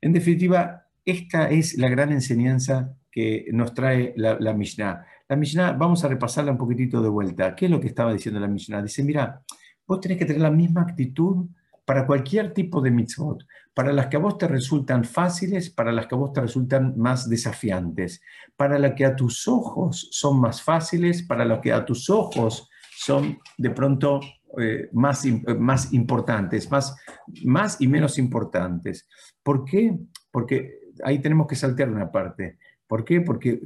[0.00, 5.04] En definitiva, esta es la gran enseñanza que nos trae la, la Mishnah.
[5.28, 7.54] La Mishnah, vamos a repasarla un poquitito de vuelta.
[7.54, 8.82] ¿Qué es lo que estaba diciendo la Mishnah?
[8.82, 9.42] Dice, mira,
[9.86, 11.48] vos tenés que tener la misma actitud
[11.90, 16.06] para cualquier tipo de mitzvot, para las que a vos te resultan fáciles, para las
[16.06, 18.22] que a vos te resultan más desafiantes,
[18.56, 22.70] para las que a tus ojos son más fáciles, para las que a tus ojos
[22.96, 24.20] son de pronto
[24.56, 25.24] eh, más,
[25.58, 26.94] más importantes, más,
[27.42, 29.08] más y menos importantes.
[29.42, 29.98] ¿Por qué?
[30.30, 32.58] Porque ahí tenemos que saltear una parte.
[32.86, 33.20] ¿Por qué?
[33.20, 33.62] Porque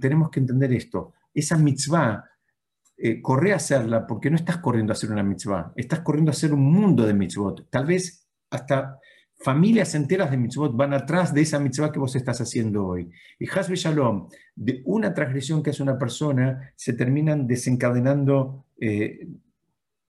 [0.00, 1.12] tenemos que entender esto.
[1.34, 2.24] Esa mitzvah,
[2.98, 6.32] eh, corre a hacerla porque no estás corriendo a hacer una mitzvah, estás corriendo a
[6.34, 7.68] hacer un mundo de mitzvot.
[7.70, 8.98] Tal vez hasta
[9.38, 13.10] familias enteras de mitzvot van atrás de esa mitzvah que vos estás haciendo hoy.
[13.38, 19.28] Y Hasbe Shalom, de una transgresión que hace una persona, se terminan desencadenando, eh,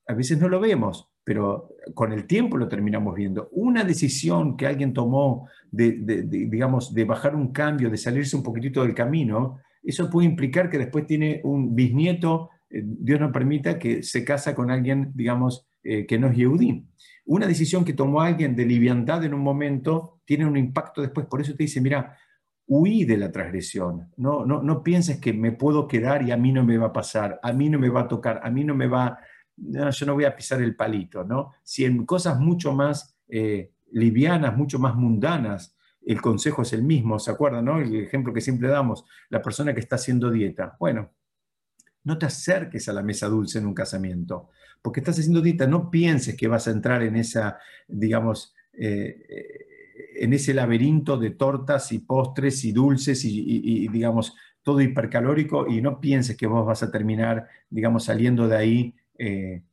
[0.07, 3.49] a veces no lo vemos, pero con el tiempo lo terminamos viendo.
[3.51, 5.91] Una decisión que alguien tomó de,
[6.25, 10.77] digamos, de bajar un cambio, de salirse un poquitito del camino, eso puede implicar que
[10.77, 16.19] después tiene un bisnieto, Dios no permita, que se casa con alguien, digamos, eh, que
[16.19, 16.85] no es Yehudí.
[17.25, 21.27] Una decisión que tomó alguien de liviandad en un momento tiene un impacto después.
[21.27, 22.17] Por eso te dice, mira,
[22.67, 24.11] huí de la transgresión.
[24.17, 26.93] No, no, no pienses que me puedo quedar y a mí no me va a
[26.93, 29.19] pasar, a mí no me va a tocar, a mí no me va
[29.57, 31.53] yo no voy a pisar el palito, ¿no?
[31.63, 37.19] Si en cosas mucho más eh, livianas, mucho más mundanas, el consejo es el mismo,
[37.19, 37.79] ¿se acuerdan, no?
[37.79, 40.77] El ejemplo que siempre damos, la persona que está haciendo dieta.
[40.79, 41.11] Bueno,
[42.07, 44.49] no te acerques a la mesa dulce en un casamiento,
[44.81, 49.65] porque estás haciendo dieta, no pienses que vas a entrar en esa, digamos, eh,
[50.15, 55.99] en ese laberinto de tortas y postres y dulces y, digamos, todo hipercalórico y no
[55.99, 59.63] pienses que vos vas a terminar, digamos, saliendo de ahí eh,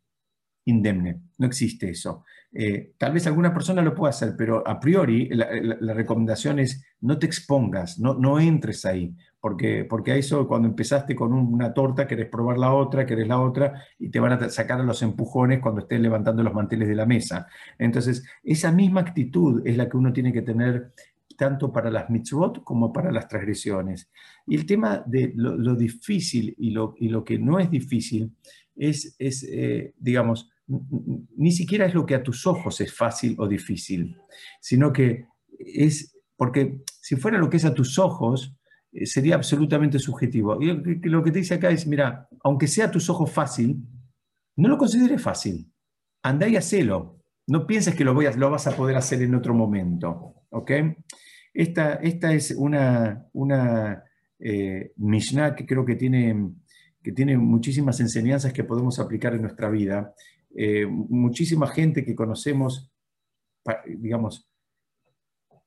[0.64, 1.20] indemne.
[1.38, 2.24] No existe eso.
[2.56, 7.18] Eh, tal vez alguna persona lo pueda hacer, pero a priori la, recomendación es no
[7.18, 12.06] te expongas, no, no entres ahí, porque, porque a eso cuando empezaste con una torta
[12.06, 15.60] querés probar la otra, querés la otra, y te van a sacar a los empujones
[15.60, 17.48] cuando estés levantando los manteles de la mesa.
[17.76, 20.92] Entonces, esa misma actitud es la que uno tiene que tener
[21.36, 24.10] tanto para las mitzvot como para las transgresiones.
[24.46, 28.32] Y el tema de lo, difícil y lo, y lo, que no es difícil
[28.76, 33.46] es, es eh, digamos, ni siquiera es lo que a tus ojos es fácil o
[33.46, 34.16] difícil,
[34.60, 35.26] sino que
[35.58, 38.56] es, porque si fuera lo que es a tus ojos,
[38.92, 40.60] eh, sería absolutamente subjetivo.
[40.60, 43.82] Y lo que te dice acá es, mira, aunque sea a tus ojos fácil,
[44.56, 45.70] no lo consideres fácil.
[46.22, 47.20] Andá y hacelo.
[47.46, 50.46] No pienses que lo, voy a, lo vas a poder hacer en otro momento.
[50.50, 50.70] ¿ok?
[51.52, 54.02] Esta, esta es una, una
[54.38, 56.52] eh, Mishnah que creo que tiene,
[57.02, 60.14] que tiene muchísimas enseñanzas que podemos aplicar en nuestra vida
[60.56, 62.92] eh, muchísima gente que conocemos,
[63.86, 64.48] digamos,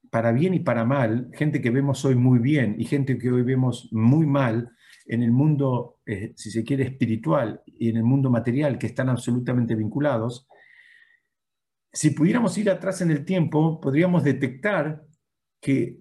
[0.10, 3.44] para bien y para mal, gente que vemos hoy muy bien y gente que hoy
[3.44, 4.72] vemos muy mal
[5.06, 9.10] en el mundo, eh, si se quiere, espiritual y en el mundo material, que están
[9.10, 10.48] absolutamente vinculados,
[11.92, 15.04] si pudiéramos ir atrás en el tiempo, podríamos detectar
[15.60, 16.00] que,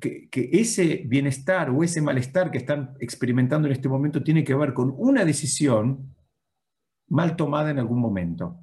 [0.00, 4.74] que, ese bienestar o ese malestar que están experimentando en este momento tiene que ver
[4.74, 6.14] con una decisión
[7.12, 8.58] mal tomada en algún momento.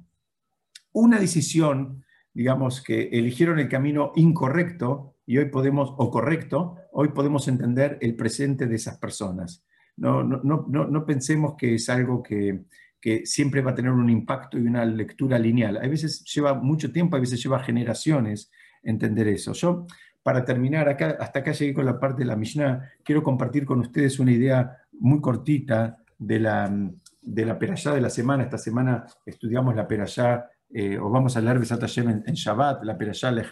[0.92, 7.46] Una decisión, digamos, que eligieron el camino incorrecto y hoy podemos, o correcto, hoy podemos
[7.46, 9.64] entender el presente de esas personas.
[9.96, 12.64] No, no, no, no pensemos que es algo que,
[13.00, 15.76] que siempre va a tener un impacto y una lectura lineal.
[15.76, 18.50] A veces lleva mucho tiempo, a veces lleva generaciones
[18.82, 19.52] entender eso.
[19.52, 19.86] Yo,
[20.24, 23.78] para terminar, acá, hasta acá llegué con la parte de la Mishnah, quiero compartir con
[23.78, 26.90] ustedes una idea muy cortita de la,
[27.22, 28.44] de la Perashá de la semana.
[28.44, 32.96] Esta semana estudiamos la Perashá, eh, o vamos a leer Besat Hashem en, Shabbat, la
[32.96, 33.50] Perashá Lech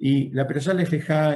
[0.00, 0.90] Y la Perashá Lech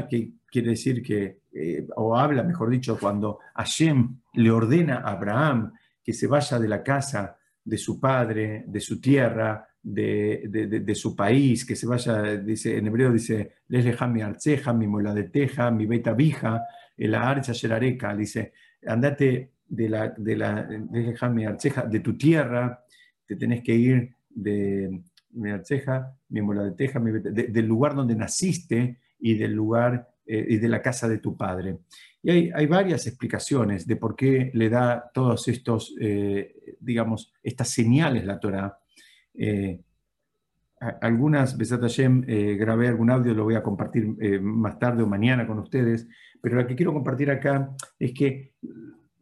[0.08, 5.72] que quiere decir que, eh, o habla, mejor dicho, cuando Hashem le ordena a Abraham
[6.02, 11.64] que se vaya de la casa de su padre, de su tierra, de, su país,
[11.64, 16.62] que se vaya, dice, en hebreo dice, les mi arceja, mi moladeteja, mi beta vija,
[16.96, 18.52] la archa sherareca, dice,
[18.86, 22.84] andate de, la, de, la, de, tu tierra,
[23.26, 25.02] te tenés que ir de
[25.32, 30.56] mi Arceja, mi mola de Teja, del lugar donde naciste y del lugar eh, y
[30.58, 31.78] de la casa de tu padre.
[32.22, 37.68] Y hay, hay, varias explicaciones de por qué le da todos estos, eh, digamos, estas
[37.68, 38.78] señales la Torah.
[39.34, 39.80] Eh,
[41.00, 42.22] algunas, Besat Hashem,
[42.58, 44.06] grabé algún audio, lo voy a compartir
[44.42, 46.06] más tarde o mañana con ustedes,
[46.42, 48.52] pero lo que quiero compartir acá es que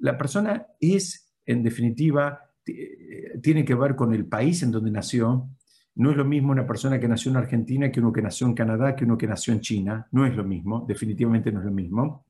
[0.05, 5.49] la persona es, en definitiva, eh, tiene que ver con el país en donde nació.
[5.95, 8.53] No es lo mismo una persona que nació en Argentina que uno que nació en
[8.53, 10.07] Canadá, que uno que nació en China.
[10.13, 12.27] No es lo mismo, definitivamente no es lo mismo.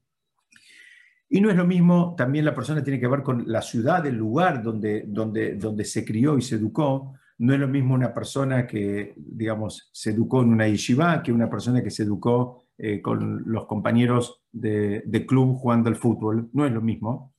[1.29, 4.15] Y no es lo mismo, también la persona tiene que ver con la ciudad, el
[4.15, 7.15] lugar donde, donde, donde se crió y se educó.
[7.39, 11.51] No es lo mismo una persona que, digamos, se educó en una yeshiva que una
[11.51, 16.51] persona que se educó eh, con los compañeros de, de, club jugando al fútbol.
[16.53, 17.35] No es lo mismo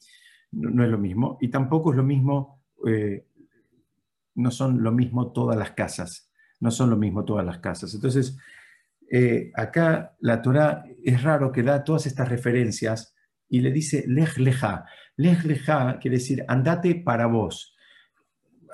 [0.55, 1.37] no, es lo mismo.
[1.41, 3.27] Y tampoco es lo mismo, eh,
[4.35, 7.93] no son lo mismo todas las casas, no son lo mismo todas las casas.
[7.93, 8.37] Entonces,
[9.11, 13.15] eh, acá la Torah es raro que da todas estas referencias
[13.47, 14.85] y le dice lej leja.
[15.17, 17.75] Lej leja quiere decir andate para vos.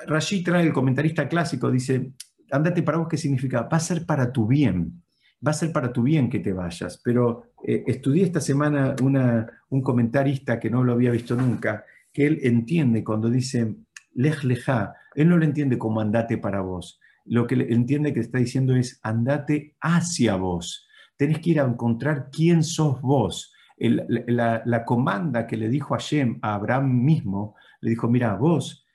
[0.07, 2.13] Rashid trae el comentarista clásico, dice
[2.49, 3.63] andate para vos, ¿qué significa?
[3.63, 5.03] Va a ser para tu bien
[5.45, 7.01] va a ser para tu bien que te vayas.
[7.03, 12.39] Pero eh, estudié esta semana un comentarista que no lo había visto nunca, que él
[12.43, 13.75] entiende cuando dice
[14.13, 16.99] lej leja, él no lo entiende como andate para vos.
[17.25, 20.87] Lo que entiende que está diciendo es andate hacia vos.
[21.17, 23.53] Tenés que ir a encontrar quién sos vos.
[23.77, 28.85] la, comanda que le dijo Hashem a Abraham mismo, le dijo, mira, vos,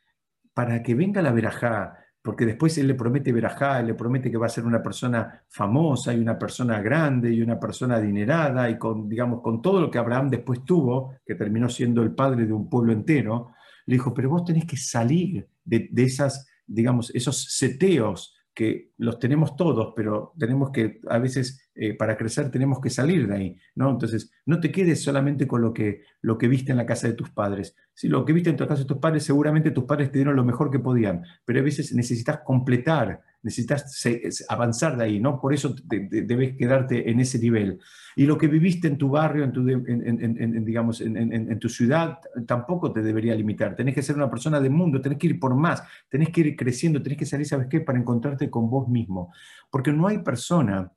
[0.54, 4.36] para que venga la verajá, porque después él le promete verajá, él le promete que
[4.36, 8.76] va a ser una persona famosa y una persona grande y una persona adinerada y
[8.78, 12.52] con, digamos, con todo lo que Abraham después tuvo, que terminó siendo el padre de
[12.52, 13.52] un pueblo entero,
[13.86, 19.54] le dijo, pero vos tenés que salir de, esas, digamos, esos seteos que los tenemos
[19.54, 23.90] todos, pero tenemos que, a veces, eh, para crecer tenemos que salir de ahí, ¿no?
[23.90, 27.12] Entonces, no te quedes solamente con lo que, lo que viste en la casa de
[27.12, 27.76] tus padres.
[27.92, 30.36] Si lo que viste en tu casa de tus padres, seguramente tus padres te dieron
[30.36, 34.02] lo mejor que podían, pero a veces necesitas completar, necesitas
[34.48, 35.38] avanzar de ahí, ¿no?
[35.38, 37.78] Por eso debes quedarte en ese nivel.
[38.16, 43.02] Y lo que viviste en tu barrio, en tu, digamos, en, tu ciudad, tampoco te
[43.02, 43.76] debería limitar.
[43.76, 46.56] Tenés que ser una persona del mundo, tenés que ir por más, tenés que ir
[46.56, 49.30] creciendo, tenés que salir, ¿sabes qué?, para encontrarte con vos mismo.
[49.70, 50.90] Porque no hay persona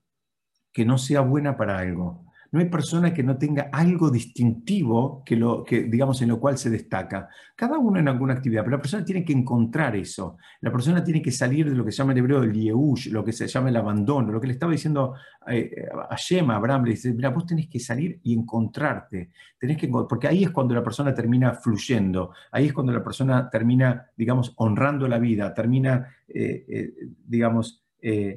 [0.80, 5.36] que no sea buena para algo no hay persona que no tenga algo distintivo que,
[5.36, 7.30] lo, que, digamos, en lo cual se destaca.
[7.56, 10.38] Cada uno en alguna actividad, pero la persona tiene que encontrar eso.
[10.62, 13.24] La persona tiene que salir de lo que se llama en hebreo el yeush, lo
[13.24, 15.14] que se llama el abandono, lo que le estaba diciendo
[15.48, 19.78] eh, a Shema, a Abraham, le dice, mira, vos tenés que salir y encontrarte, tenés
[19.78, 24.08] que, porque ahí es cuando la persona termina fluyendo, ahí es cuando la persona termina,
[24.18, 26.94] digamos, honrando la vida, termina, eh, eh,
[27.28, 27.84] digamos,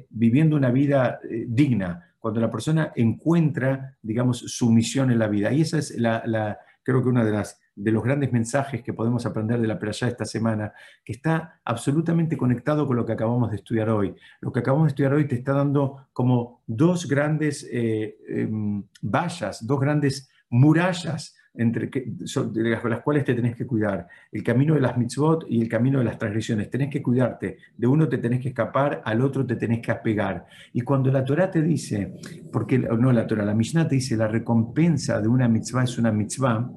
[0.09, 5.51] viviendo una vida digna cuando la persona encuentra, digamos, su misión en la vida.
[5.51, 9.25] Y esa es la, creo que una de las de los grandes mensajes que podemos
[9.25, 13.57] aprender de la Perashá esta semana, que está absolutamente conectado con lo que acabamos de
[13.57, 14.15] estudiar hoy.
[14.39, 19.65] Lo que acabamos de estudiar hoy te está dando como dos grandes eh, em, vallas,
[19.65, 24.07] dos grandes murallas entre de las cuales te tenés que cuidar.
[24.31, 26.69] El camino de las mitzvot y el camino de las transgresiones.
[26.69, 27.57] Tenés que cuidarte.
[27.77, 30.45] De uno te tenés que escapar, al otro te tenés que apegar.
[30.73, 32.15] Y cuando la Torah te dice,
[32.51, 36.11] porque no la Torah, la Mishnah te dice la recompensa de una mitzvah es una
[36.11, 36.69] mitzvah,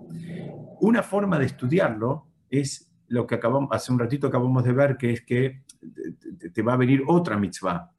[0.80, 5.12] una forma de estudiarlo es lo que acabamos, hace un ratito acabamos de ver, que
[5.12, 5.62] es que
[6.52, 7.92] te va a venir otra mitzvah.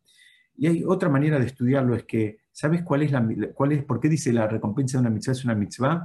[0.59, 3.99] Y hay otra manera de estudiarlo, es que, ¿sabes cuál es la, cuál es, por
[3.99, 6.03] qué dice la recompensa de una mitzvah es una mitzvah?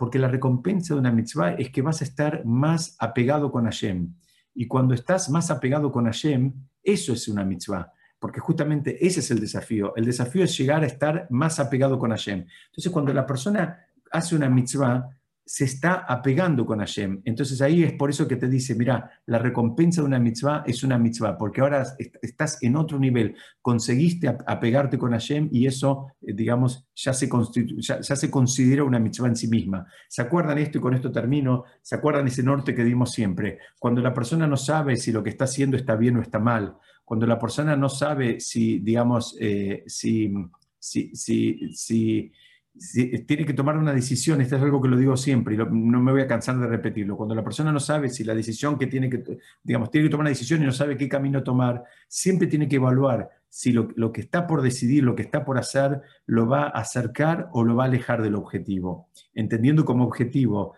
[0.00, 4.14] Porque la recompensa de una mitzvah es que vas a estar más apegado con Hashem.
[4.54, 9.30] Y cuando estás más apegado con Hashem, eso es una mitzvah, porque justamente ese es
[9.30, 9.94] el desafío.
[9.96, 12.46] El desafío es llegar a estar más apegado con Hashem.
[12.68, 13.78] Entonces, cuando la persona
[14.10, 15.06] hace una mitzvah,
[15.50, 17.22] se está apegando con Hashem.
[17.24, 20.84] Entonces ahí es por eso que te dice, mira, la recompensa de una mitzvah es
[20.84, 21.84] una mitzvah, porque ahora
[22.22, 27.28] estás en otro nivel, conseguiste apegarte con Hashem y eso, eh, digamos, ya se,
[27.78, 29.88] ya, se considera una mitzvah en sí misma.
[30.08, 31.64] ¿Se acuerdan esto y con esto termino?
[31.82, 33.58] ¿Se acuerdan ese norte que dimos siempre?
[33.80, 36.76] Cuando la persona no sabe si lo que está haciendo está bien o está mal,
[37.04, 40.32] cuando la persona no sabe si, digamos, eh, si,
[40.78, 41.10] si,
[41.74, 42.32] si
[43.26, 46.12] tiene que tomar una decisión, esto es algo que lo digo siempre y no me
[46.12, 49.10] voy a cansar de repetirlo, cuando la persona no sabe si la decisión que tiene
[49.10, 49.22] que,
[49.62, 52.76] digamos, tiene que tomar una decisión y no sabe qué camino tomar, siempre tiene que
[52.76, 56.64] evaluar si lo, lo, que está por decidir, lo que está por hacer, lo va
[56.64, 60.74] a acercar o lo va a alejar del objetivo, entendiendo como objetivo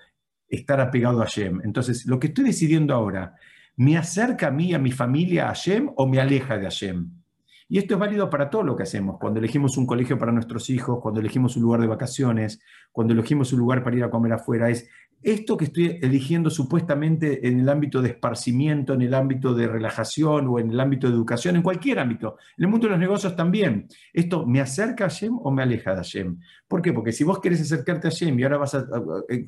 [0.49, 1.61] estar apegado a Shem.
[1.63, 3.37] Entonces, lo que estoy decidiendo ahora,
[3.77, 7.22] ¿me acerca a mí, a mi familia, a Shem o me aleja de Hashem?
[7.69, 10.69] Y esto es válido para todo lo que hacemos, cuando elegimos un colegio para nuestros
[10.71, 12.61] hijos, cuando elegimos un lugar de vacaciones,
[12.91, 14.89] cuando elegimos un lugar para ir a comer afuera, es
[15.23, 20.49] esto que estoy eligiendo supuestamente en el ámbito de esparcimiento, en el ámbito de relajación
[20.49, 23.37] o en el ámbito de educación, en cualquier ámbito, en el mundo de los negocios
[23.37, 26.41] también, ¿esto me acerca a Shem o me aleja de Hashem?
[26.67, 26.93] ¿Por qué?
[26.93, 28.85] Porque si vos querés acercarte a Shem y ahora vas a,
[29.29, 29.45] eh,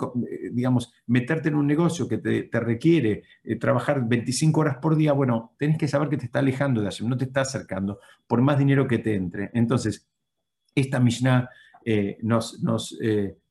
[0.53, 5.55] digamos, meterte en un negocio que te, requiere eh, trabajar 25 horas por día, bueno,
[5.59, 8.59] tenés que saber que te está alejando de Hashem, no te está acercando, por más
[8.59, 9.51] dinero que te entre.
[9.55, 10.07] Entonces,
[10.75, 11.49] esta Mishnah
[11.85, 12.97] eh, nos, nos,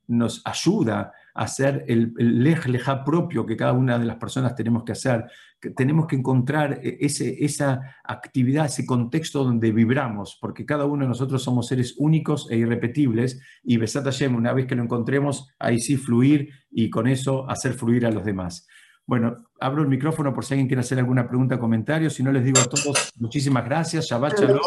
[0.07, 2.59] nos ayuda hacer el, el lej
[3.05, 5.25] propio que cada una de las personas tenemos que hacer,
[5.59, 11.03] que tenemos que encontrar e, ese, esa actividad, ese contexto donde vibramos, porque cada uno
[11.03, 15.49] de nosotros somos seres únicos e irrepetibles, y Besat Hashem, una vez que lo encontremos,
[15.59, 18.67] ahí sí fluir y con eso hacer fluir a los demás.
[19.05, 22.09] Bueno, abro el micrófono por si alguien quiere hacer alguna pregunta o comentario.
[22.09, 24.05] Si no, les digo a todos muchísimas gracias.
[24.05, 24.61] Shabbat Shalom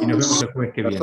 [0.00, 0.96] y nos vemos el jueves que viene.